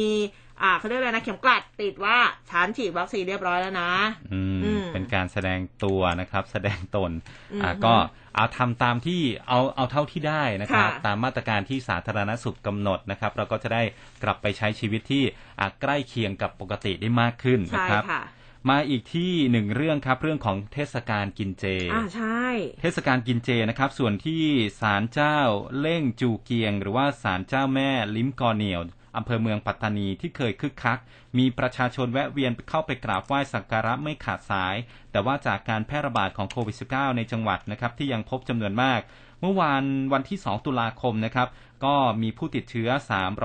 [0.62, 2.16] อ่าเขาเรียกอะไรนะเข็มกลัดติดว่า
[2.50, 3.90] ฉันฉีดวัคซีนเรียบร้อยแล้วนะ
[4.32, 7.10] อืมอืมเป็นการแสดงตัวนะครับ แสดงตน
[7.52, 7.94] อืมอ่าก็
[8.36, 13.82] เอาทำตามที่เอาเอาเท่าที่ได้นะครับค่ะตามมาตรการที่สาธารณสุขกำหนดนะครับ เราก็จะได้
[14.22, 15.24] กลับไปใช้ชีวิตที่
[15.58, 18.22] อ่าใกล้เคียงกับปกติได้มากขึ้นนะใช่ครับค่ะ
[18.68, 22.44] มาอีกที่หนึ่งเรื่องครับเรื่องของเทศกาลกินเจอ่าใช่
[22.80, 24.42] เทศกาลกินเจนะครับ ส่วนที่
[24.80, 25.38] ศาลเจ้า
[25.80, 28.80] เล่งจูเกียง หรือว่าศาลเจ้าแม่ลิ้มกอเหนียว
[29.16, 30.98] อำเภอเมืองปัตตานีที่เคยคึกคัก
[31.38, 34.76] มีประชาชนแวะเวียนเข้าไปกราบไหว้สักการะไม่ขาดสาย
[35.12, 39.00] แต่ว่าจากการแพร่ระบาดของโควิด -19 ในจังหวัดนะครับที่ยังพบจำนวนมาก
[39.40, 41.48] เมื่อวานวันที่ 2 ตุลาคมนะครับ
[41.84, 42.88] ก็มีผู้ติดเชื้อ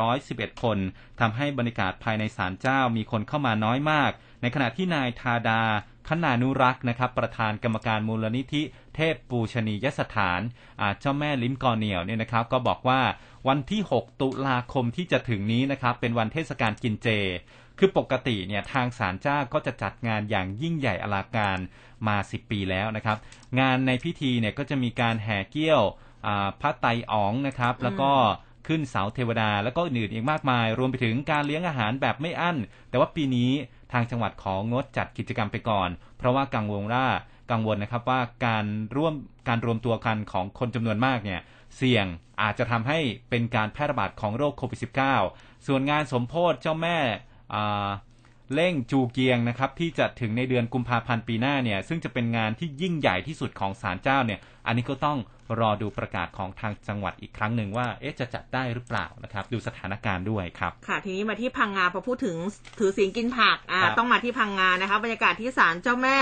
[0.03, 0.77] 311 คน
[1.19, 4.11] ทำให้บรรยากาศภายในศาลเจ้ามีคนเข้ามาน้อยมาก
[4.41, 5.61] ในขณะที่นายทาดา
[6.09, 8.61] คณานุรักษ์นะครับ ประธานกรรมการมูลนิธิ
[8.95, 10.41] เทพปูชนียสถาน
[10.79, 13.01] อ่าเจ้าแม่ลิ้มกอเหนียวเนี่ยนะครับ ก็บอกว่า
[13.47, 17.07] วันที่ 6 ตุลาคมที่จะถึงนี้นะครับ เป็นวันเทศกาลกินเจ
[17.79, 21.57] คือปกติเนี่ยทางศาลเจ้าก็จะจัดงานอย่างยิ่งใหญ่อลังการ
[22.07, 23.17] มา 10 ปีแล้วนะครับ
[23.59, 25.81] งานในพิธีเนี่ยก็จะมีการแห่เกี้ยว
[26.25, 28.11] อ่าพระไตรอ๋องนะครับ แล้วก็
[28.67, 32.57] ขึ้นเสาเทวดา แล้วก็อื่นๆอีกมากมาย รวมไปถึงการเลี้ยงอาหารแบบไม่อั้น
[32.89, 33.51] แต่ว่าปีนี้
[33.93, 37.05] ทางจังหวัดของงดจัดกิจกรรมไปก่อน เพราะว่ากังวลว่า
[37.51, 38.65] กังวลนะครับว่าการ
[38.97, 39.13] ร่วม
[39.47, 41.41] การรวมตัวกันของคนจำนวนมากเนี่ย
[41.77, 42.05] เสี่ยง
[42.41, 44.79] อาจจะทำให้เป็นการแพร่ระบาดของโรคโควิด
[45.23, 46.97] -19 ส่วนงานสมโพธิเจ้าแม่
[48.53, 55.17] เล่งจูเกียงนะครับที่จะถึงในเดือนกุมภาพันธ์ปีหน้าเนี่ยซึ่งจะเป็นงานที่ยิ่งใหญ่ที่สุดของศาลเจ้าเนี่ยอันนี้ก็ต้อง
[55.59, 62.35] รอดูประกาศของทางจังหวัดอีกครั้งหนึ่งว่าเอ๊ะจะจัดได้หรือเปล่านะครับ ดูสถานการณ์ด้วยครับ ค่ะ ทีนี้มาที่พังงาพอพูดถึง
[62.79, 66.17] ถือศีลกินผักอ่าครับต้องมาที่พังงานะคะบรรยากาศที่ศาลเจ้าแม่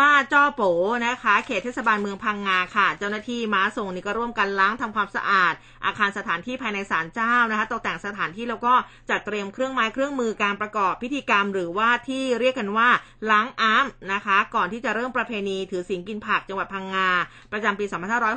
[0.00, 0.62] มาจ้อโป
[1.06, 5.54] นะคะ เขตเทศบาลเมืองพังงาค่ะ เจ้าหน้าที่ม้าทรงนี่ก็ร่วมกันล้างทำความสะอาด
[5.84, 8.74] อาคารสถานที่ภายในศาลเจ้านะคะ ตกแต่งสถานที่แล้วก็
[9.10, 12.88] จัดเตรียมเครื่องไม้เครื่องมือการประกอบพิธีกรรม หรือว่าที่เรียกกันว่า
[13.30, 17.08] ล้างอ้ามนะคะ ก่อนที่จะเริ่มประเพณีถือศีลกินผักจังหวัดพังงา
[17.52, 17.84] ประจำปี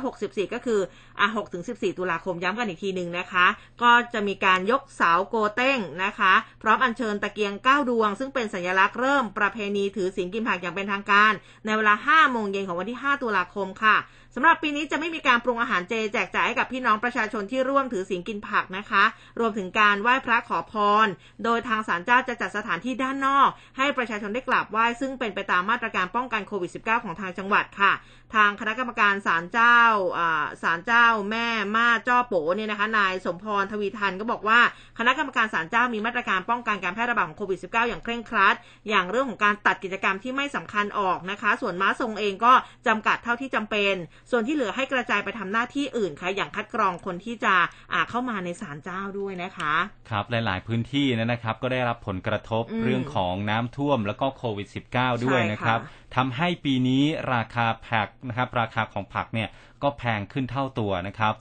[0.02, 0.80] 2564 ก็คือ
[1.20, 3.46] อะ6ถึง14 ตุลาคมย้ำกันอีกทีหนึ่งนะคะ
[3.82, 6.32] ก็จะมีการยกเสาโกเต้งนะคะ
[6.62, 11.32] พร้อมอัญเชิญตะเกียง9ดวง ซึ่งเป็นสัญลักษณ์เริ่มประเพณีถือศีลกินผักอย่างเป็นทางการ
[11.66, 11.94] ในเวลา
[12.26, 13.96] 5 โมงเย็นของวันที่ 5 ตุลาคมค่ะ
[14.40, 19.04] สำหรับปีนี้จะไม่มีการปรุงอาหารเจแจกจ่ายให้กับพี่น้องประชาชนที่ร่วมถือศีลกินผักนะคะ
[19.40, 20.74] รวมถึงการไหว้พระขอพ
[21.04, 21.06] ร
[21.44, 27.92] โดยทางศาลเจ้าจะจัดสถานที่ด้านนอก ให้ประชาชนได้กราบไหว้ซึ่งเป็นไปตามมาตรการป้องกันโควิด -19 ของทางจังหวัดค่ะ
[28.34, 29.78] ทางคณะกรรมการศาลเจ้า
[30.18, 34.60] อ่าศาลเจ้าแม่มาจ้อโปเนี่ยนะคะนายสมพรทวีทันก็บอกว่า
[34.98, 38.54] คณะกรรมการศาลเจ้ามีมาตรการป้องกันการแพร่ระบาดของโควิด -19 อย่างเคร่งครัด
[38.88, 42.52] อย่างเรื่องของการตัดกิจกรรมที่ไม่สำคัญออกนะคะ ส่วนม้าทรงเองก็
[42.86, 43.94] จำกัดเท่าที่จำเป็น
[44.30, 47.54] ส่วนที่เหลือให้กระจายไปทำหน้าที่อื่นค่ะ อย่างคัดกรองคนที่จะ
[47.92, 49.74] อ่าเข้ามาในศาลเจ้าด้วยนะคะ
[50.10, 55.80] ครับหลาย ๆ พื้นที่นะครับ ก็ได้รับผลกระทบอืมเรื่องของน้ำท่วมแล้วก็โควิด -19 ด้วยใช่ค่ะนะครับ
[56.16, 57.04] ทำให้ปีนี้
[57.34, 59.48] ราคาผักนะครับราคาของผักเนี่ย
[59.82, 61.34] ก็แพงขึ้นเท่าตัวนะครับ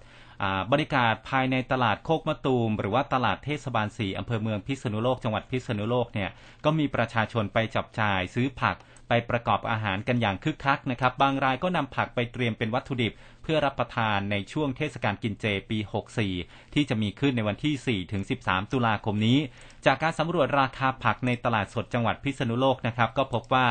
[0.43, 6.29] อ่าบริการภายในตลาดโคกมะตูม หรือว่าตลาดเทศบาล4อำเภอเมืองพิษณุโลกจังหวัดพิษณุโลกเนี่ย
[6.65, 8.75] ก็มีประชาชนไปจับจ่ายซื้อผัก
[9.07, 15.77] ไปประกอบอาหารกันอย่างคึกคักนะครับ บางรายก็นำผักไปเตรียมเป็นวัตถุดิบ เพื่อรับประทานในช่วงเทศกาลกินเจปี
[16.25, 19.39] 64 ที่จะมีขึ้นในวันที่ 4 ถึง 13 ตุลาคมนี้
[19.85, 23.67] จากการสำรวจราคาผักในตลาดสดจังหวัดพิษณุโลกนะครับ ก็พบว่า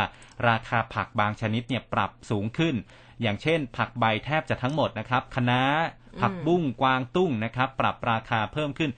[0.49, 2.75] ราคาผักบางชนิดเนี่ยปรับสูงขึ้น
[3.23, 5.63] อย่างเช่น ผักใบแทบจะทั้งหมดนะครับคะน้า
[6.21, 8.91] ผักบุ้งกวางตุ้งนะครับ ปรับราคาเพิ่มขึ้น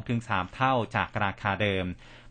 [0.00, 1.84] 2-3 เท่าจากราคาเดิม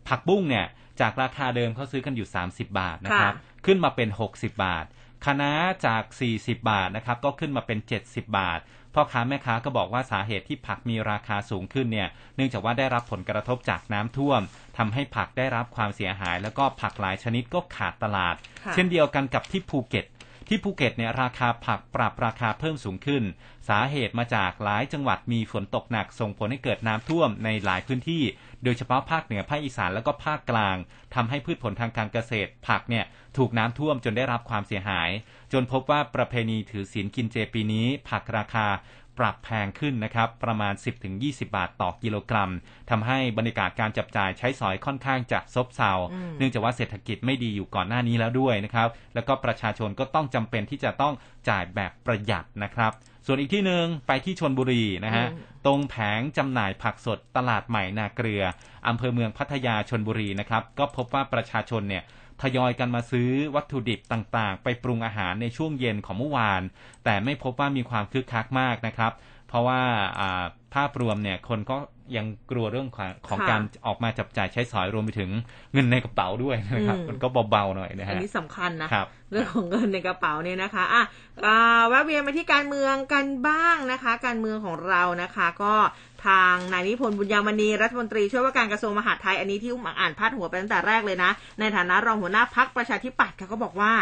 [0.08, 0.66] ผักบุ้งเนี่ย
[1.00, 4.84] จากราคาเดิมเขาซื้อกันอยู่ 30 บาทนะครับค่ะขึ้นมาเป็น 60 บาท
[5.24, 5.52] คะน้า
[5.86, 6.02] จาก
[6.34, 8.60] 40 บาทนะครับ ก็ขึ้นมาเป็น 70 บาท
[8.94, 14.40] พ่อค้าแม่ค้าก็บอกว่าสาเหตุที่ผักมีราคาสูงขึ้นเนี่ย เนื่องจากว่าได้รับผลกระทบจากน้ำท่วม
[14.78, 18.34] ทำให้ผักได้รับความเสียหาย แล้วก็ผักหลายชนิดก็ขาดตลาด
[18.64, 20.06] ค่ะเช่นเดียวกันกับที่ภูเก็ต
[20.48, 23.22] ที่ภูเก็ตเนี่ยราคาผักปรับราคาเพิ่มสูงขึ้น
[23.68, 28.22] สาเหตุมาจากหลายจังหวัดมีฝนตกหนักส่งผลให้เกิดน้ำท่วมในหลายพื้นที่
[28.64, 30.76] โดยเฉพาะภาคเหนือภาคอีสานแล้วก็ภาคกลาง
[31.14, 33.04] ทำให้พืชผลทางการเกษตร ผักเนี่ย
[33.36, 35.10] ถูกน้ำท่วมจนได้รับความเสียหาย
[35.52, 38.66] จนพบว่าประเพณีถือศีลกินเจปีนี้ ผักราคา
[39.18, 40.74] ปรับแพงขึ้นนะครับ ประมาณ
[41.14, 42.50] 10-20 บาทต่อกิโลกรัม
[42.90, 45.92] ทำให้บรรยากาศการจับจ่ายใช้สอยค่อนข้างจะซบเซา
[46.38, 51.14] เนื่องจากว่าเศรษฐกิจไม่ดีอยู่ก่อนหน้านี้แล้วด้วยนะครับ แล้วก็ประชาชนก็ต้องจำเป็นที่จะต้อง
[51.48, 52.92] จ่ายแบบประหยัดนะครับ
[53.26, 58.42] ส่วนอีกที่หนึ่งไปที่ชนบุรีนะฮะอืมตรงแผงจำหน่ายผักสดตลาดใหม่นาเกลือ
[58.88, 62.02] อำเภอเมืองพัทยาชนบุรีนะครับ ก็พบว่าประชาชนเนี่ย
[62.42, 66.62] ทยอยกันมาซื้อวัตถุดิบต่างๆ ไปปรุงอาหารในช่วงเย็นของเมื่อวาน
[67.04, 69.12] แต่ไม่พบว่ามีความคึกคักมากนะครับ
[69.48, 69.80] เพราะว่า
[70.18, 70.44] อ่า
[70.74, 71.76] ภาพรวมเนี่ยคนก็
[72.16, 75.30] ยังกลัวเรื่องของของค่ะการออกมาจับจ่ายใช้สอยรวมไปถึง
[75.72, 81.02] เงินในกระเป๋าด้วยนะครับอืมมันก็เบาๆหน่อยนะอันฮะนี้สำคัญนะครับเรื่องของเงินในกระเป๋าเนี่ยนะคะอะ
[81.46, 85.74] อ่าแวะเวียนมาที่การเมืองกันบ้างนะคะ การเมืองของเรานะคะ ก็
[86.26, 91.30] ทางนายนิพนธ์บุญยามณีรัฐมนตรีช่วยว่าการกระทรวงมหาดไทยอันนี้ที่อุ้มอ่านพาดหัวไปตั้งแต่แรกเลยนะ
[91.60, 93.92] ในฐานะรองหัวหน้าพักประชาธิปัตย์ค่ะก็บอกว่า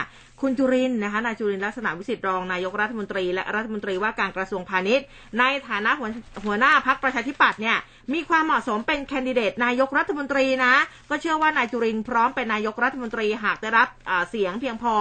[0.41, 5.07] คุณจุรินทร์นะคะนายจุรินทร์ลักษณะวิสิทธิ์รองนายกรัฐมนตรีและรัฐมนตรีว่าการกระทรวงพาณิชย์
[5.39, 6.09] ในฐานะหัว
[6.45, 7.77] หัวหน้าพักประชาธิปัตย์เนี่ย
[8.15, 10.75] มีความเหมาะสมเป็นแคนดิเดตนายกรัฐมนตรีนะ
[11.11, 13.89] ก็เชื่อว่านายจุรินพร้อมเป็นนายกรัฐมนตรีหากได้รับ
[14.31, 14.97] เสียงเพียงพอ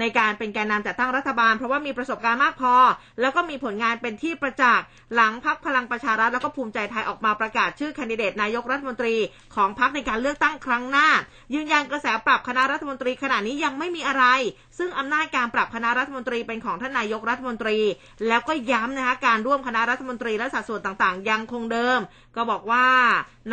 [0.00, 2.74] ในการเป็นแกนนำจัดตั้งรัฐบาล เพราะว่ามีประสบการณ์มากพอ
[3.20, 9.14] แล้วก็มีผลงานเป็นที่ประจักษ์หลังพักพลังประชารัฐแล้วก็ภูมิใจไทยออกมาประกาศชื่อแคนดิเดตนายกรัฐมนตรี
[9.54, 11.08] ของพักในการเลือกตั้งครั้งหน้า
[11.54, 14.24] ยืนยันกระแสปรับคณะรัฐมนตรีขณะนี้ยังไม่มีอะไร
[14.78, 17.78] ซึ่งอำนาจการปรับคณะรัฐมนตรีเป็นของท่านนายกรัฐมนตรี
[18.28, 22.00] แล้วก็ย้ำนะคะการร่วมคณะรัฐมนตรีและสัดส่วนต่างๆ ยังคงเดิม
[22.36, 22.84] ก็บอกว่า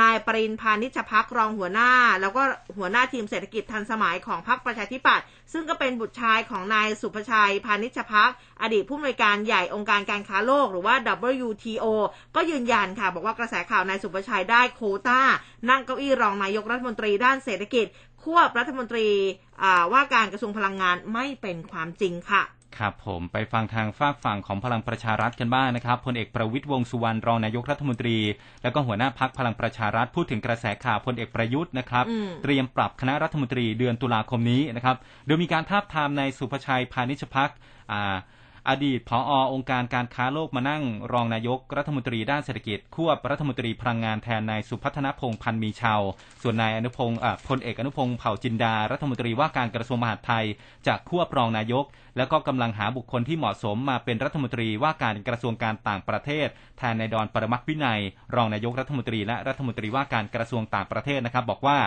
[0.01, 1.91] นายปรินพานิชพักรองหัวหน้า
[2.21, 2.41] แล้วก็
[2.77, 8.31] หัวหน้าทีมเศรษฐกิจทันสมัยของพรรคประชาธิปัตย์ซึ่งก็เป็นบุตรชายของนายสุภชัยพานิชพัก
[8.61, 10.95] อดีตผู้อำนวยการใหญ่องค์การการค้าโลกหรือว่า
[11.45, 11.85] WTO
[12.35, 15.21] ก็ยืนยันค่ะ บอกว่ากระแสข่าวนายสุภชัยได้โคต้า
[15.69, 17.85] นั่งเก้าอี้รองนายกรัฐมนตรีด้านเศรษฐกิจ
[18.23, 19.07] ควบรัฐมนตรี
[19.93, 22.43] ว่าการกระทรวงพลังงานไม่เป็นความจริงค่ะ
[22.79, 28.17] ครับผมไปฟังทางฝากฝั่งของพลังประชารัฐกันบ้างนะครับพลเอกประวิตยวงสุวรรณรองนายกรัฐมนตรี
[28.63, 32.05] แล้วก็หัวหน้าพักพลังประชารัฐพูดถึงกระแสข่าวพลเอกประยุทธ์นะครับ
[32.43, 37.51] เตรียมปรับคณะรัฐมนตรีเดือนตุลาคมนี้นะครับโดยมีการทาบทามในสุภชัยพานิชพัก
[37.91, 37.93] อ
[38.69, 40.83] อดีตผอองค์การการค้าโลกมานั่ง
[41.13, 46.01] รองนายกรัฐมนตรีด้านเศรษฐกิจควบรัฐมนตรีพลังงานแทนนายสุพัฒนพงศ์พันมีชาว
[46.41, 50.45] ส่วนนายอนุพงศ์พลเอกอนุพงศ์เผ่าจินดา รัฐมนตรีว่าการกระทรวงมหาดไทย
[50.87, 51.85] จากควบรองนายก
[52.17, 56.47] แล้วก็กำลังหาบุคคลที่เหมาะสมมาเป็นรัฐมนตรีว่าการกระทรวงการต่างประเทศ
[56.77, 58.01] แทนนายดอนปรมักวินัย
[58.35, 61.77] รองนายกรัฐมนตรีและรัฐมนตรีว่าการกระทรวงต่างประเทศนะครับ บอกว่า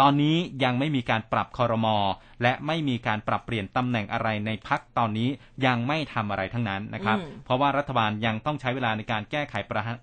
[0.00, 1.96] ตอนนี้ยังไม่มีการปรับคอรมอ
[2.42, 5.28] และไม่มีการปรับเปลี่ยนตำแหน่งอะไรในพักตอนนี้
[5.66, 9.54] ยังไม่ทำอะไรทั้งนั้นนะครับ เพราะว่ารัฐบาลยังต้องใช้เวลาในการแก้ไข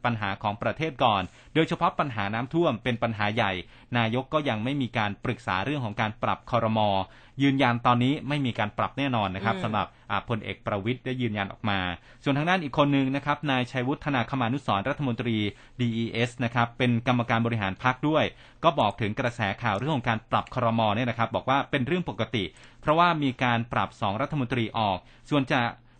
[0.05, 1.21] ปัญหาของประเทศก่อน
[1.55, 3.51] โดยเฉพาะปัญหาน้ำท่วมเป็นปัญหาใหญ่
[3.97, 6.89] นายกก็ยังไม่มีการปรึกษาเรื่องของการปรับคอรมอ
[7.43, 9.87] ยืนยันตอนนี้ไม่มีการปรับแน่นอนนะครับสำหรับ
[10.29, 11.79] พลเอกประวิทย์ได้ยืนยันออกมา
[12.23, 15.37] ส่วนทางด้านอีกคนหนึ่งนะครับนายชัยวุฒนาคมานุสรรัฐมนตรี
[15.79, 18.23] DES นะครับเป็นกรรมการบริหารพรรคด้วย
[18.63, 22.43] ก็บอกถึงกระแสข่าวเรื่องของการปรับครมเนี่ยนะครับบอกว่าเป็นเรื่องปกติ
[22.81, 24.97] เพราะว่ามีการปรับสองรัฐมนตรีออก
[25.29, 25.59] ส่วนจะ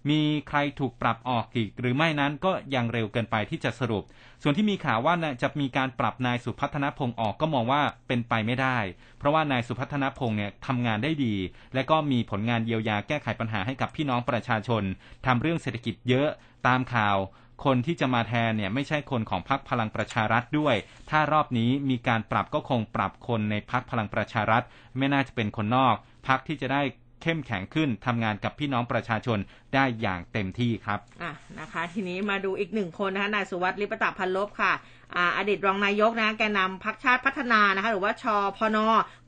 [0.09, 4.03] มีใครถูกปรับออกอีก หรือไม่นั้นก็ยังเร็วเกินไปที่จะสรุป
[4.43, 8.77] ส่วนที่มีข่าวว่าจะมีการปรับนายสุพัฒนพงศ์ออกก็มองว่าเป็นไปไม่ได้
[9.17, 11.35] เพราะว่านายสุพัฒนพงศ์เนี่ยทำงานได้ดี
[11.73, 14.83] และก็มีผลงานเยียวยาแก้ไขปัญหาให้กับพี่น้องประชาชน
[15.25, 16.29] ทำเรื่องเศรษฐกิจเยอะ
[16.67, 17.17] ตามข่าว
[17.65, 20.75] คนที่จะมาแทนเนี่ยไม่ใช่คนของพรรคพลังประชารัฐด้วย
[21.09, 24.63] ถ้ารอบนี้มีการปรับก็คงปรับคนในพรรคพลังประชารัฐ
[24.97, 25.95] ไม่น่าจะเป็นคนนอก
[26.27, 26.81] พรรคที่จะได้
[27.23, 29.37] เข้มแข็งขึ้นทำงานกับพี่น้องประชาชน
[29.73, 34.73] ได้อย่างเต็มที่ครับอะนะคะ ทีนี้มาดูอีกหนึ่งคนนะคะนายสุวัสดิ์ลิปตาพันลบค่ะ
[35.15, 38.77] อ่าอดีตรองนายกนะแกนนาพักชาติพัฒนานะคะ หรือว่าชอพน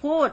[0.03, 0.29] พูด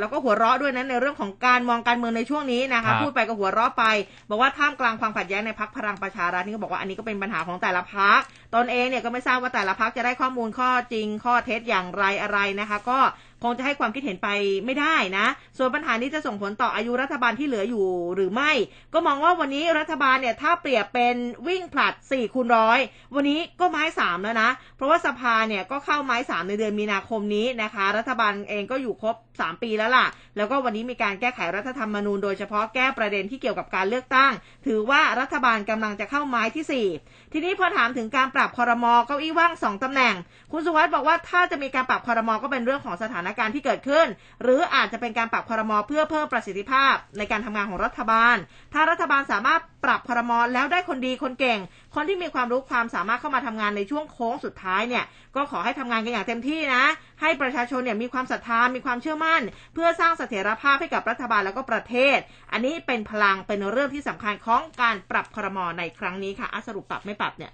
[0.00, 3.84] แล้วก็หัวเราะด้วยนะในเรื่องของการมองการเมืองในช่วงนี้นะคะ พูดไปก็หัวเราะไป
[4.28, 8.20] บอกว่าท่ามกลางความขัดแย้งในพักพลังประชารัฐนี่ก็บอกว่าอันนี้ก็เป็นปัญหาของแต่ละพัก
[8.54, 13.00] ตนเองเนี่ยก็ไม่ทราบว่าแต่ละพักจะได้ข้อมูลข้อจริงข้อเท็จอย่างไรอะไรนะคะ ก็
[13.42, 14.28] คงจะให้ความคิดเห็นไป
[14.64, 15.26] ไม่ได้นะ
[15.58, 18.52] ส่วนปัญหานี้จะส่งผลต่ออายุรัฐบาลที่เหลืออยู่หรือไม่
[18.94, 21.16] ก็มองว่าวันนี้รัฐบาลเนี่ยถ้าเปรียบเป็น
[21.48, 22.78] วิ่งผลัด4คูณร้อย
[23.14, 34.32] วันนี้ก็ไม้3แล้วนะ เพราะว่าสภาเนี่ยก็เข้าไม้ 3 ในเดือนมีนาคมนี้นะคะ รัฐบาลเองก็อยู่ครบ 3 ปีแล้วล่ะ แล้วก็วันนี้มีการแก้ไขรัฐธรรมนูญโดยเฉพาะแก้ประเด็นที่เกี่ยวกับการเลือกตั้ง
[34.66, 40.14] ถือว่ารัฐบาลกำลังจะเข้าไม้ที่ 4 ทีนี้พอถามถึงการปรับคอรมอเก้าอี้ว่าง2ตำแหน่ง
[40.52, 44.06] คุณสุวัสด์บอกว่าถ้าจะมีการปรับคอรมอก็เป็นเรื่องของสถานการณ์ที่เกิดขึ้น
[44.42, 48.36] หรืออาจจะเป็นการปรับคอรมอเพื่อเพิ่มประสิทธิภาพ ในการทำงานของรัฐบาล
[48.74, 51.60] ถ้ารัฐบาลสามารถปรับคอรมอแล้วได้คนดีคนเก่ง
[51.94, 55.04] คนที่มีความรู้ความสามารถเข้ามาทำงานในช่วงโค้งสุดท้ายเนี่ย
[55.36, 56.84] ก็ขอให้ทำงานกันอย่างเต็มที่นะ
[57.20, 59.42] ให้ประชาชนเนี่ยมีความศรัทธามีความเชื่อมั่น
[59.74, 62.18] เพื่อสร้างเสถียรภาพให้กับรัฐบาลแล้วก็ประเทศ
[62.52, 67.52] อันนี้เป็นพลังเป็นเรื่องที่สำคัญของการปรับคอรมอในครั้งนี้ค่ะสรุปปรับไม่ปรับเนี่ย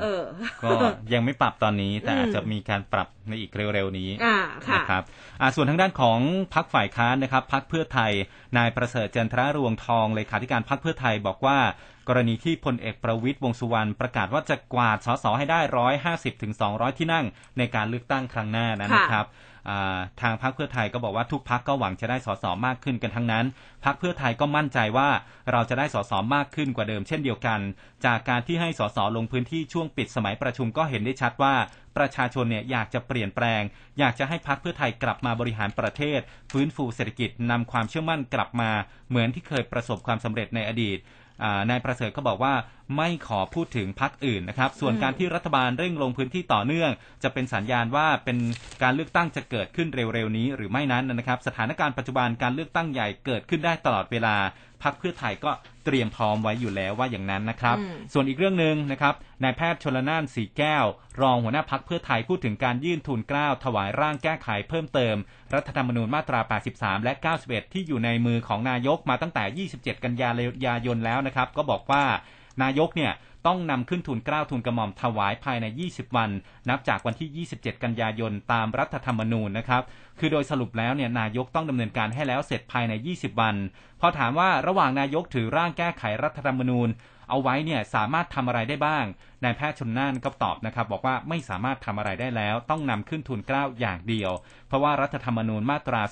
[0.00, 0.22] เออ
[0.62, 0.70] ก็
[1.14, 4.10] ยังไม่ปรับตอนนี้ แต่อาจจะมีการปรับในอีกเร็วๆนี้
[4.74, 5.02] นะครับ
[5.54, 6.18] ส่วนทางด้านของ
[6.54, 8.12] พักฝ่ายค้านนะครับพักเพื่อไทย
[8.56, 11.58] นายประเสริฐจันทรารวงทองเลขาธิการพักเพื่อไทยบอกว่า
[12.08, 17.24] กรณีที่พลเอกประวิตยวงสุวรรณประกาศว่าจะกวาดสสให้ได้ร้อยห้าสิบถึงสองร้อยที่นั่ง
[17.58, 19.26] ในการเลือกตั้งครั้งหน้านะครับ
[20.20, 23.44] ทางพรรคเพื่อไทยก็บอกว่าทุกพรรคก็หวังจะได้สสมากขึ้นกันทั้งนั้น
[23.84, 25.08] พรรคเพื่อไทยก็มั่นใจว่า
[25.52, 27.60] เราจะได้สสมากขึ้นกว่าเดิมเช่นเดียวกัน
[28.06, 31.54] จากการที่ให้สสลงพื้นที่ช่วงปิดสมัยประชุมก็เห็นได้ชัดว่า
[31.96, 33.62] ประชาชนเนี่ยอยากจะเปลี่ยนแปลง
[33.98, 36.20] อยากจะให้พรรคเพื่อไทยกลับมาบริหารประเทศ
[36.52, 38.70] ฟื้นฟูเศรษฐกิจนำความเชื่อมั่นกลับมา
[39.08, 40.98] เหมือนที่เคยประสบความสำเร็จในอดีต
[41.70, 42.54] นายประเสริฐก็บอกว่า
[42.96, 46.90] ไม่ขอพูดถึงพักอื่นนะครับ ส่วนการที่รัฐบาลเร่งลงพื้นที่ต่อเนื่อง
[47.22, 48.38] จะเป็นสัญญาณว่าเป็น
[48.82, 54.36] การเลือกตั้งจะเกิดขึ้นเร็วๆนี้หรือไม่นั้นนะครับ สถานการณ์ปัจจุบันการเลือกตั้งใหญ่เกิดขึ้นได้ตลอดเวลา
[54.84, 55.50] พักเพื่อไทยก็
[55.84, 57.76] เตรียมพร้อมไว้อยู่แล้วว่าอย่างนั้นนะครับ
[58.12, 60.84] ส่วนอีกเรื่องหนึ่งนะครับนายแพทย์ชลนานสีแก้ว
[61.22, 65.16] รองหัวหน้าพักเพื่อไทยพูดถึงการยื่นทุนกล้าวถวายร่างแก้ไขเพิ่มเติม
[65.54, 66.40] รัฐธรรมนูญมาตรา
[66.72, 67.12] 83 และ
[67.44, 70.14] 91 ที่อยู่ในมือของนายกมาตั้งแต่ 27 กัน
[70.66, 72.04] ยายนแล้วนะครับ ก็บอกว่า
[72.62, 73.12] นายกเนี่ย
[73.46, 76.30] ต้องนำขึ้นทุนกล้าวทุนกระหม่อมถวายภายใน 20 วัน
[76.68, 79.82] นับจากวันที่ 27 กันยายนตามรัฐธรรมนูญนะครับ
[80.18, 83.56] คือโดยสรุปแล้วเนี่ยนายกต้องดำเนินการให้แล้วเสร็จภายใน 20 วัน
[84.00, 86.88] พอถามว่าระหว่างนายกถือร่างแก้ไขรัฐธรรมนูญ
[87.30, 89.04] เอาไว้เนี่ยสามารถทำอะไรได้บ้าง
[89.44, 94.32] นายแพทย์ชนน่านก็ตอบนะครับ บอกว่าไม่สามารถทำอะไรได้แล้ว ต้องนำขึ้นทุนเกล้าอย่างเดียว
[94.68, 96.02] เพราะว่ารัฐธรรมนูญมาตรา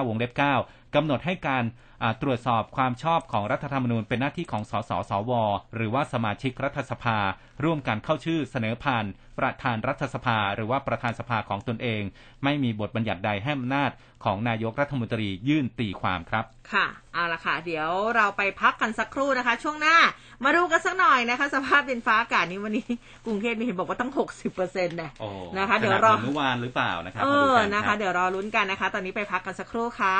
[0.00, 0.32] 259 วงเล็บ
[0.62, 1.64] 9กำหนดให้การ
[2.22, 5.32] ตรวจสอบความชอบของรัฐธรรมนูญเป็นหน้าที่ของสสสว
[5.74, 7.18] หรือว่าสมาชิกรัฐสภา
[7.64, 9.04] ร่วมกันเข้าชื่อเสนอผ่าน
[9.38, 12.02] ประธานรัฐสภา หรือว่าประธานสภาของตนเอง
[12.44, 13.90] ไม่มีบทบัญญัติใดให้อำนาจ
[14.24, 19.96] ของนายกรัฐมนตรียื่นตีความครับ ค่ะ เอาละค่ะ เดี๋ยวเราไปพักกันสักครู่นะคะ ช่วงหน้า
[20.44, 22.86] มาดูกันสักหน่อยนะคะ สภาพดินฟ้าากาศนี้วันนี้
[23.26, 25.10] กรุงเทพมีเห็นบอกว่าตั้งหกสิบเปอร์เซ็นต์นะ
[25.58, 30.16] นะคะ เดี๋ยวรอเมื่อวานหรือเปล่านะครับเออนะคะ เดี๋ยวรอลุ้นกันนะคะ ตอนนี้ไปพักกันสักครู่ค่ะ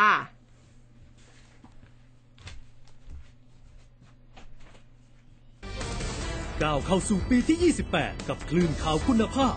[6.62, 9.56] ก้าวเข้าสู่ปีที่ 28 กับคลื่นข่าวคุณภาพ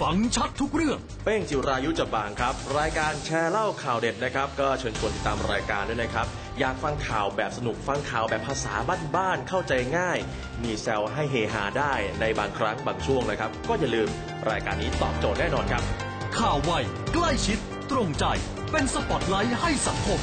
[0.00, 6.26] ฟังชัดทุกเรื่อง เป้งจิรายุจับบางครับ รายการแชร์เล่าข่าวเด็ดนะครับ ก็เชิญชวนติดตามรายการด้วยนะครับ
[6.60, 8.74] อยากฟังข่าวแบบสนุกฟังข่าวแบบภาษา
[9.16, 10.18] บ้านๆเข้าใจง่าย
[10.62, 14.08] มีแซวให้เฮฮาได้ในบางครั้งบางช่วงนะครับ ก็อย่าลืม
[14.50, 15.82] รายการนี้ตอบโจทย์แน่นอนครับ
[16.38, 16.72] ข่าวไว
[17.14, 17.58] ใกล้ชิด
[17.90, 18.24] ตรงใจ
[18.70, 20.20] เป็นสปอตไลท์ให้สังคม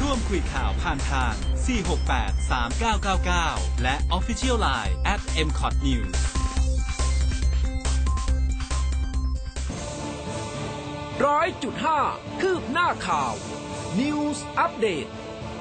[0.00, 1.32] ร่วมคุยข่าวผ่านทาง
[2.12, 2.50] 468
[3.20, 6.14] 3999 และ Official Line at m c o t News
[11.26, 12.00] ร้อยจุดห้า
[12.40, 13.34] คืบหน้าข่าว
[14.00, 15.08] News Update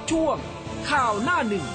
[0.10, 0.38] ช่วง
[0.90, 1.68] ข่าวหน้าหนึ่ง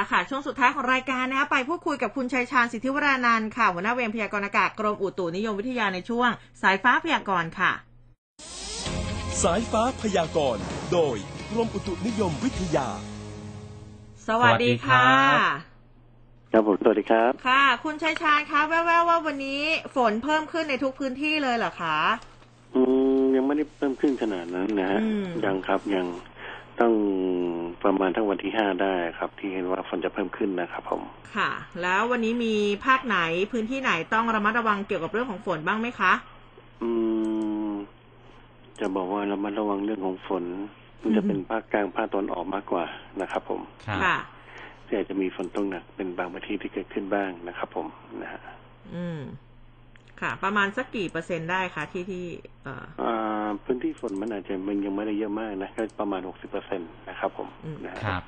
[0.00, 6.30] ละค่ะ ช่วงสุดท้ายของรายการนะคะไปพูดคุยกับคุณชัยชาญสิทธิวรานันท์ค่ะหัวหน้าเวรพยากรณ์อากาศกรมอุตุนิยมวิทยาในช่วง
[6.62, 7.72] สายฟ้าพยากรณ์ค่ะ
[9.42, 11.16] สายฟ้าพยากรณ์โดย
[11.50, 12.88] กรมอุตุนิยมวิทยา
[14.28, 15.06] สวัสดีค่ะ
[16.52, 19.62] ครับผมสวัสดีครับ ค่ะ คุณชัยชาญคะแว่วๆว่าวันนี้
[19.96, 21.98] ฝนเพิ่มขึ้นในทุกพื้นที่เลยเหรอคะ
[22.74, 22.80] อื
[23.18, 25.00] มยังไม่ได้เพิ่มขึ้นขนาดนั้นนะฮะ
[25.44, 26.06] ยังครับยัง
[26.80, 26.92] ต้อง
[27.82, 31.02] ประมาณทั้งวันที่ห้าได้ครับ ที่เห็นว่าฝนจะเพิ่มขึ้นนะครับผม
[31.36, 31.50] ค่ะ
[31.82, 32.54] แล้ววันนี้มี
[32.86, 33.18] ภาคไหน
[33.52, 36.12] พื้นที่ไหนต้องระมัดระวังเกี่ยวกับเรื่องของฝนบ้างไหมคะ
[36.82, 36.90] อื
[37.68, 37.70] ม
[38.80, 40.44] จะบอกว่าระมัดระวังเรื่องของฝน
[41.04, 42.84] มันจะเป็นภาคกลางภาคตอนออกมากกว่า
[43.20, 43.60] นะครับ ผม
[44.04, 44.16] ค่ะ
[44.86, 47.86] ที่อาจจะมีฝนตกหนักเป็นบางพื้นที่ที่เกิดขึ้นบ้างนะครับ ผม
[48.22, 48.40] นะฮะ
[48.94, 49.20] อืม
[50.20, 52.24] ค่ะ ประมาณสักกี่เปอร์เซ็นต์ได้คะที่ที่
[52.64, 53.10] เอ่
[53.44, 57.48] อพื้นที่ฝนมันอาจจะมันยังไม่ได้เยอะมากนะก็ประมาณหกสิบเปอร์เซ็นต์นะครับ ผม
[58.04, 58.22] ครับ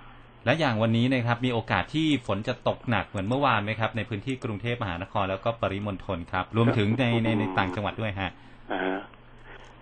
[0.44, 8.30] และอย่างวันนี้นะครับ มีโอกาสที่ฝนจะตกหนักเหมือนเมื่อวานไหมครับ ในพื้นที่กรุงเทพมหานครแล้วก็ปริมณฑลครับ รวมถึงในในในต่างจังหวัดด้วยฮะ
[8.72, 8.98] อ่า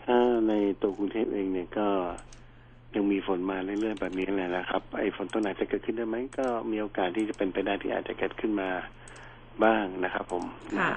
[0.04, 0.18] ถ้า
[0.48, 1.88] ในตัวกรุงเทพเองเนี่ยก็
[2.94, 8.68] ยังมีฝนมาเรื่อยๆแบบนี้แหละนะครับ ไอ้ฝนตัวไหนจะเกิดขึ้นได้ไหมก็มีโอกาสที่จะเป็นไปได้ที่อาจจะเกิดขึ้นมา
[9.64, 10.44] บ้างนะครับผม
[10.80, 10.92] ค่ะ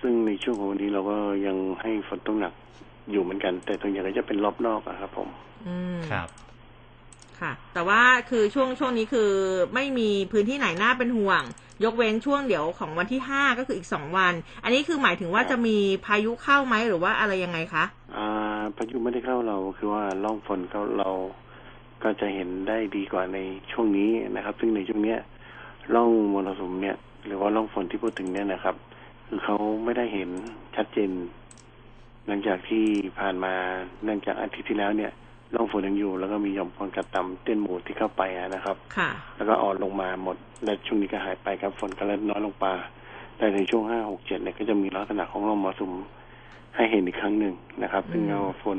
[0.00, 1.16] ซึ่งในช่วงของวันนี้เราก็
[1.46, 2.52] ยังให้ฝนตกหนัก
[3.10, 5.28] อยู่เหมือนกัน แต่ตัวใหญ่ก็จะเป็นรอบนอกอะครับ ผม
[5.66, 6.28] อืมครับ
[7.40, 9.30] ค่ะ แต่ว่าคือช่วงช่วงนี้คือ
[9.74, 11.42] ไม่มีพื้นที่ไหนน่าเป็นห่วง
[11.84, 14.34] ยกเว้นช่วงเดี๋ยวของวันที่ห้าก็คืออีกสองวัน
[14.64, 17.84] อันนี้คือหมายถึงว่าจะมีพายุเข้าไหมหรือว่าอะไรยังไงคะ
[18.16, 21.10] อ่าพายุไม่ได้เข้าเราคือว่าล่องฝนเขาเรา
[22.02, 23.38] ก็จะเห็นได้ดีกว่าใน
[23.72, 25.18] ช่วงนี้นะครับ ซึ่งในช่วงเนี้ย
[25.94, 28.76] ล่องมรสุมเนี่ย หรือว่าล่องฝนที่พูดถึงเนี่ยนะครับ
[29.26, 30.30] คือเขาไม่ได้เห็น
[30.76, 31.10] ชัดเจน
[32.26, 32.84] หลังจากที่
[33.18, 33.54] ผ่านมา
[34.04, 35.12] เนื่องจากอาทิตย์ที่แล้วเนี่ย
[35.54, 38.22] ร่องฝนยังอยู่ แล้วก็มีหย่อมความกดต่ำเต้นหมูที่เข้าไป
[38.54, 42.74] นะครับ ค่ะ แล้วก็อ่อนลงมาหมด และช่วงนี้ก็หายไปครับ ฝนก็เริ่มน้อยลงปา
[43.36, 45.92] แต่ในช่วงห้าหกเจ็ดเนี่ยก็จะมีลักษณะของลมมรสุม
[46.76, 48.78] ให้เห็นอีกครั้งหนึ่งนะครับ ซึ่งเอาฝน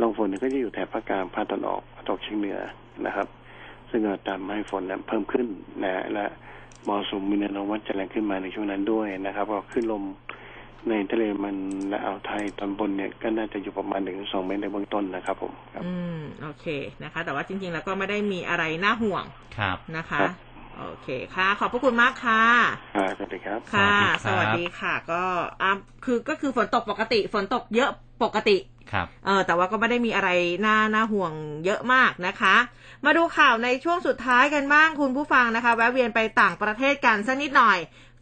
[0.00, 2.58] ร่องฝนก็จะอยู่แถบภาคกลางภาคตะวันออกภาคตะวันออกเฉียงเหนือ
[3.06, 3.26] นะครับ
[3.90, 5.46] ซึ่งก็ทำให้ฝนนั้นเพิ่มขึ้น
[5.82, 6.24] นะและ
[6.86, 10.04] มรสุมมีแนวโน้มว่าจะแรงขึ้นมาในช่วงนั้นด้วยนะครับก็ขึ้นลม
[10.90, 11.56] ในทะเลมัน
[11.88, 15.52] และอ่าวไทยตอนบนเนี่ยก็น่าจะอยู่ประมาณหนึ่งสองเมตรในเบื้องต้นนะคครับผม
[15.84, 16.66] อืมโอเค
[17.02, 19.24] นะคะ แต่ว่าจริง ๆ แล้วก็ไม่ได้มีอะไรน่าห่วง
[19.58, 20.20] ครับนะคะ
[20.78, 22.42] โอเคค่ะ ขอบพระคุณมากค่ะ
[22.96, 23.94] ค่ะสวัสดีครับค่ะ
[24.26, 25.22] สวัสดีค่ะ ก็
[25.62, 25.70] อ่า
[26.04, 27.90] คือก็คือฝนตกปกติ ฝนตกเยอะ
[28.24, 28.56] ปกติ
[28.92, 30.30] ครับเออแต่ว่าก็ไม่ได้มีอะไร
[30.66, 31.32] น่าน่าห่วง
[31.64, 32.56] เยอะมากนะคะ
[33.04, 37.78] มาดูข่าวในช่วงสุดท้ายกันบ้างคุณผู้ฟังนะคะ แวะเวียนไปต่างประเทศกันสักนิดหน่อย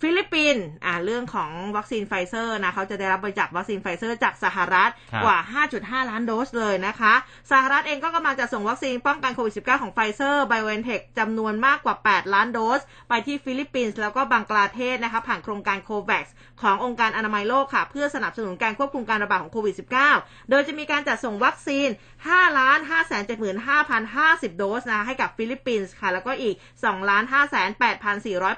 [0.06, 5.38] ฟิลิปปินส์อ่าเรื่องของวัคซีนไฟเซอร์นะเขาจะได้รับบริจาควัคซีนไฟเซอร์จากสหรัฐครับกว่า
[5.74, 7.14] 5.5 ล้านโดสเลยนะคะ
[7.50, 16.26] สหรัฐเองก็กำลังจะส่งวัคซีนป้องกันโควิด -19 ของไฟเซอร์ไบโอเอนเทคจำนวนมากกว่า 8 ล้านโดส ไปที่ฟิลิปปินส์แล้วก็บังกลาเทศนะคะผ่านโครงการโคแวกซ์
[16.62, 19.74] ขององค์การอนามัยโลกค่ะ เพื่อสนับสนุนการควบคุมการระบาดของโควิด
[20.12, 21.88] -19 โดยจะมีการจัดส่งวัคซีน
[22.22, 23.10] 5 ล้าน 5 7
[23.68, 27.54] 5 0 50 โดสนะให้กับฟิลิปปินส์ค่ะแล้วก็อีก2ล้าน5 8 4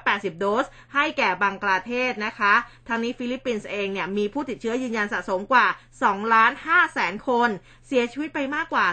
[0.07, 2.53] 8 0 โดส ให้แก่บังกลาเทศนะคะ
[2.87, 5.65] ทางนี้ฟิลิปปินส์เองเนี่ยมีผู้ติดเชื้อยืนยันสะสมกว่า
[6.01, 7.49] 2ล้าน5แสนคน
[7.87, 8.85] เสียชีวิตไปมากกว่า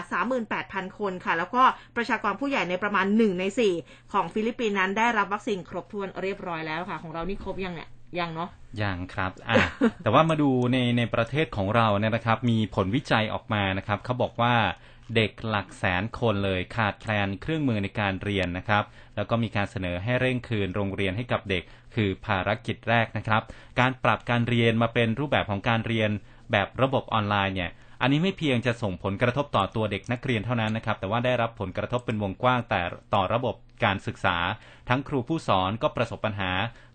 [0.45, 1.63] 38,000 คนค่ะ แล้วก็
[1.95, 3.43] ประชากรผู้ใหญ่ในประมาณ 1 ใน
[3.77, 7.89] 4 ของฟิลิปปินส์นั้นได้รับวัคซีนครบถ้วนเรียบร้อยแล้วค่ะ ของเรานี่ครบยังเนี่ย
[8.19, 8.49] ยังเนาะ
[8.81, 9.55] ยังครับอะ
[10.03, 14.53] แต่ว่ามาดูในในประเทศของเราเนี่ยนะครับ มีผลวิจัยออกมานะครับเขาบอกว่า
[15.15, 18.83] เด็กหลักแสนคนเลยขาดแคลนเครื่องมือในการเรียนนะครับ
[19.15, 21.63] แล้วก็มีการเสนอให้เร่งคืนโรงเรียนให้กับเด็ก
[21.95, 23.41] คือภารกิจแรกนะครับ
[23.79, 26.09] การปรับการเรียนมาเป็นรูปแบบของการเรียน
[26.51, 32.81] แบบระบบออนไลน์เนี่ยอันนี้ไม่เพียงจะส่งผลกระทบต่อตัวเด็กนักเรียนเท่านั้นนะครับ แต่ว่าได้รับผลกระทบเป็นวงกว้างแต่
[33.13, 34.37] ต่อระบบการศึกษา
[34.89, 36.51] ทั้งครูผู้สอนก็ประสบปัญหา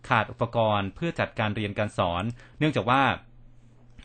[0.08, 2.22] ขาดอุปกรณ์เพื่อจัดการเรียนการสอน
[2.58, 3.02] เนื่องจากว่า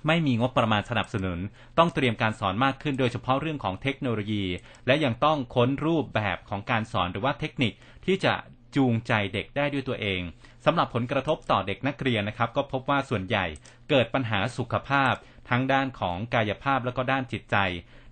[0.08, 1.39] ไม่มีงบประมาณสนับสนุน
[1.78, 4.45] ต้องเตรียมการสอนมากขึ้นโดยเฉพาะเรื่องของเทคโนโลยี
[4.88, 7.74] และยังต้องค้นรูปแบบของการสอนหรือว่าเทคนิค
[8.06, 8.34] ที่จะ
[8.76, 10.22] จูงใจเด็กได้ด้วยตัวเอง
[10.66, 13.45] สำหรับผลกระทบต่อเด็กนักเรียนนะครับ ก็พบว่าส่วนใหญ่
[13.89, 15.14] เกิดปัญหาสุขภาพ
[15.49, 17.58] ทั้งด้านของกายภาพแล้วก็ด้านจิตใจ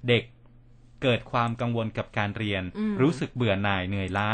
[0.08, 0.24] เด็ก
[1.04, 4.30] เกิดความกังวลกับการเรียนอืมรู้สึกเบื่อหน่ายเหนื่อยล้า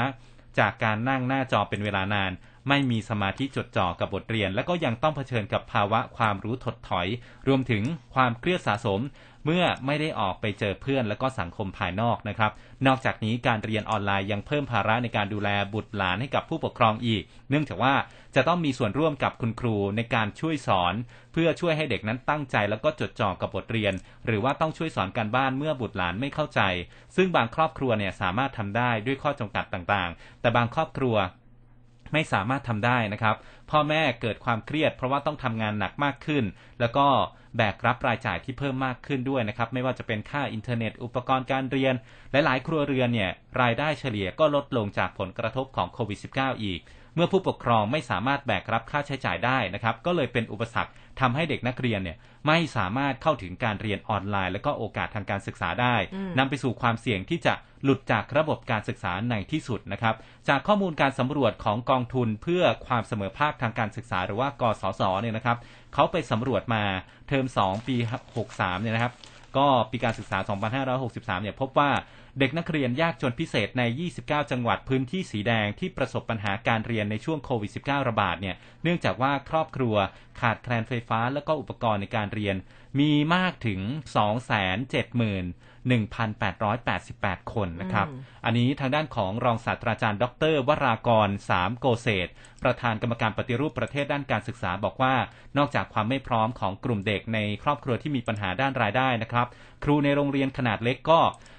[0.60, 2.32] จากการนั่งหน้าจอเป็นเวลานาน
[2.68, 7.08] ไม่มีสมาธิจดจ่อกับบทเรียน และก็ยังต้องเผชิญกับภาวะความรู้ถดถอย
[7.48, 7.84] รวมถึง
[8.16, 9.02] ความเครียดสะสม
[9.46, 12.52] เมื่อไม่ได้ออกไปเจอเพื่อนและก็สังคมภายนอกนะครับ
[12.88, 17.96] นอกจากนี้การเรียนออนไลน์ยังเพิ่มภาระในการดูแลบุตรหลานให้กับผู้ปกครองอีก เนื่องจากว่า
[18.36, 20.94] จะต้องมีส่วนร่วมกับคุณครูในการช่วยสอน
[21.34, 23.94] เพื่อช่วยให้เด็กนั้นตั้งใจแล้วก็จดจ่อกับบทเรียน
[24.26, 26.62] หรือว่าต้องช่วยสอนการบ้านเมื่อบุตรหลานไม่เข้าใจ
[27.16, 31.16] ซึ่งบางครอบครัวเนี่ยสามารถทำได้ด้วยข้อจำกัดต่างๆ แต่บางครอบครัว
[32.14, 33.36] ไม่สามารถทำได้นะครับ
[33.72, 36.44] พ่อแม่เกิดความเครียด เพราะว่าต้องทำงานหนักมากขึ้น
[36.80, 37.08] แล้วก็
[37.58, 41.94] แบกรับรายจ่ายที่เพิ่มมากขึ้นด้วยนะครับ ไม่ว่าจะเป็นค่าอินเทอร์เน็ต อุปกรณ์การเรียน
[42.32, 43.32] หลายๆ ครัวเรือนเนี่ย
[43.62, 46.80] รายได้เฉลี่ยก็ลดลงจากผลกระทบของโควิด -19 อีก
[47.20, 52.18] มื่อผู้ปกครองไม่สามารถแบกรับค่าใช้จ่ายได้นะครับ ก็เลยเป็นอุปสรรคทำให้เด็กนักเรียนเนี่ย
[52.48, 57.54] ไม่สามารถเข้าถึงการเรียนออนไลน์ และก็โอกาสทางการศึกษาได้อืมนำไปสู่ความเสี่ยงที่จะ
[57.84, 60.16] หลุดจากระบบการศึกษาในที่สุดนะครับ
[60.50, 65.58] จากข้อมูลการสำรวจของกองทุนเพื่อความเสมอภาคทางการศึกษา หรือว่ากสศเนี่ยนะครับ
[65.94, 66.84] เขาไปสำรวจมา
[67.28, 69.14] เทอม 2 ปี 63เนี่ยนะครับ
[69.58, 70.38] ก็ปีการศึกษา
[71.00, 71.92] 2563 เนี่ยพบว่า
[72.40, 73.84] เด็กนักเรียนยากจนพิเศษใน
[74.18, 79.96] 29 จังหวัดพื้นที่สีแดงที่ประสบปัญหาการเรียนในช่วงโควิด -19 ระบาดเนี่ยเนื่องจากว่าครอบครัว
[80.40, 82.56] ขาดแคลนไฟฟ้าและก็อุปกรณ์ในการเรียน
[83.00, 83.80] มีมากถึง
[84.16, 92.28] 2 7 0 0 0 271,888 คนนะครับอืมอันนี้ทางด้านของรองศาสตราจารย์ ดร วรากรสามโกเศษ
[92.64, 95.14] ประธานกรรมการปฏิรูปประเทศด้านการศึกษาบอกว่า
[95.58, 99.48] นอกจากความไม่พร้อมของกลุ่มเด็กในครอบครัวที่มีปัญหาด้านรายได้นะครับ
[99.84, 101.59] ครูในโรงเรียนขนาดเล็กก็อ่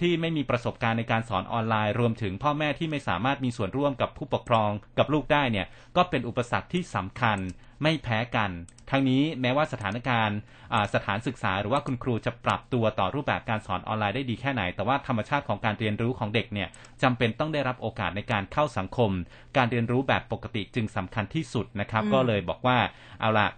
[0.00, 7.38] ที่ไม่มีประสบการณ์ในการสอนออนไลน์ รวมถึงพ่อแม่ที่ไม่สามารถมีส่วนร่วมกับผู้ปกครองกับลูกได้เนี่ยก็เป็นอุปสรรคที่สำคัญ
[7.82, 8.50] ไม่แพ้กัน
[8.90, 10.38] ทั้งนี้แม้ว่าสถานการณ์
[10.72, 16.68] อ่าสถานศึกษา หรือว่าคุณครูจะปรับตัวต่อรูปแบบการสอนออนไลน์ได้ดีแค่ไหน แต่ว่าธรรมชาติของการเรียนรู้ของเด็กเนี่ย
[17.02, 19.10] จำเป็นต้องได้รับโอกาสในการเข้าสังคม
[19.56, 22.78] การเรียนรู้แบบปกติจึงสำคัญที่สุดนะครับอืมก็เลยบอกว่า
[23.20, 23.48] เอาละ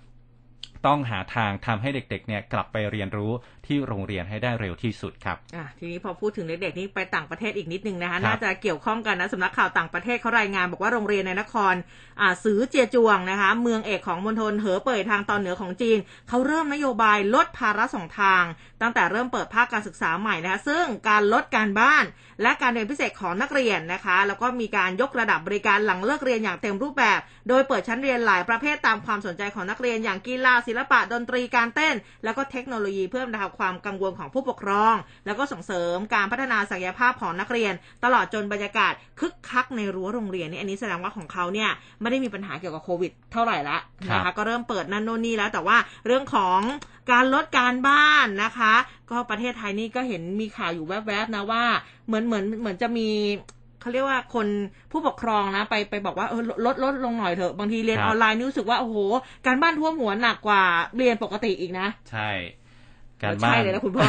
[0.86, 3.32] ต้องหาทางทำให้เด็กๆเนี่ยกลับไปเรียนรู้
[3.66, 11.74] ที่โรงเรียนให้ได้เร็วที่สุดครับอะทีนี้พอพูดถึงเด็กๆนี่ไปต่างประเทศอีกนิดนึงนะคะครับน่าจะเกี่ยวข้องกันนะสำนักข่าวต่างประเทศเขารายงานบอกว่าโรงเรียนในนคร
[12.20, 15.98] อ่าสือเจียจวงนะคะ เมืองเอกของมณฑลเหอเป่ยทางตอนเหนือของจีน
[16.28, 18.44] เขาเริ่มนโยบายลดภาระสองทาง
[18.82, 22.04] ตั้งแต่เริ่มเปิดภาคการศึกษาใหม่นะคะซึ่งการลดการบ้าน
[22.42, 31.94] และการเรียนพิเศษของนักเรียนนะคะ แล้วก็มีการยกระดับบริการหลังเลิกเรียนอย่างเต็มรูปแบบ โดยเปิดชั้นเรียนหลายประเภทตามความสนใจของนักเรียนอย่างกีฬาศิลปะดนตรีการเต้น
[32.24, 34.94] แล้วก็เทคโนโลยีเพื่อบรรเทาความกังวลของผู้ปกครอง
[35.26, 37.72] แล้วก็ส่งเสริมการพัฒนาศักยภาพของนักเรียน
[38.04, 43.78] ตลอดจนบรรยากาศคึกคักในรั้วโรงเรียนนี่อันนี้แสดงว่าของเขาเนี่ยไม่ได้มีปัญหาเกี่ยวกับโควิดเท่าไหร่ละ
[44.10, 46.60] นะครัคะบก็เริ่มเปิดนั่นโน่นนี่แล้วแต่ว่าเรื่องของ
[47.12, 48.74] การลดการบ้านนะคะ
[49.10, 51.64] ก็ประเทศไทยนี่ก็เห็นมีข่าวอยู่แวบๆนะว่า
[52.06, 53.08] เหมือนเหมือนเหมือนจะมี
[53.86, 54.46] เขาเรียกว่าคน
[54.92, 58.96] ผู้ปกครองนะ ไปไปบอกว่าเออลดลดลงหน่อยเถอะบางทีเรียนครับออนไลน์นี่รู้สึกว่าโอ้โห
[59.46, 60.62] การบ้านท่วมหัวหนักกว่า
[60.96, 62.30] เรียนปกติอีกนะ ใช่
[63.22, 64.06] การบ้านใช่เลยนะคุณพ่อ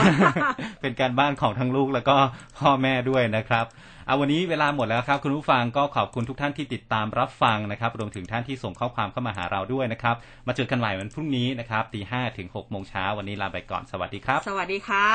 [0.82, 2.16] เป็นการบ้านของทั้งลูกแล้วก็
[2.60, 3.66] พ่อแม่ด้วยนะครับ
[4.06, 10.16] เอาวันนี้เวลาหมดแล้วครับคุณผู้ฟังก็ขอบคุณทุกท่านที่ติดตามรับฟังนะครับรวมถึงท่านที่ส่งข้อความเข้ามาหาเราด้วยนะครับ
[10.48, 15.08] มาเจอกันใหม่วันพรุ่งนี้นะครับตีห้ถึงหกโมงเช้าวันนี้ลาไปก่อนสวัสดีครับ สวัสดีค่ะ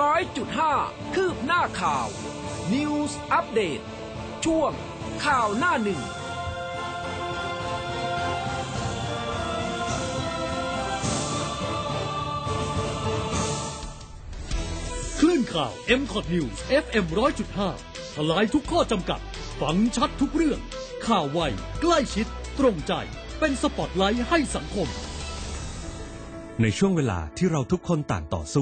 [0.00, 0.74] ร้อยจุดห้า
[1.14, 2.06] คืบหน้าข่าว
[2.74, 3.80] News อัปเดต
[4.44, 4.72] ช่วง
[5.24, 6.00] ข่าวหน้าหนึ่ง
[15.20, 17.04] คลื่นข่าว m c o t News FM
[17.60, 19.20] 100.5ทลายทุกข้อจำกัด
[19.60, 20.60] ฟังชัดทุกเรื่อง
[21.06, 21.40] ข่าวไว
[21.80, 22.26] ใกล้ชิด
[22.58, 22.92] ตรงใจ
[23.38, 24.88] เป็นสปอตไลท์ให้สังคม
[26.62, 28.54] ในช่วงเวลาที่เราทุกคนต่างต่อสู้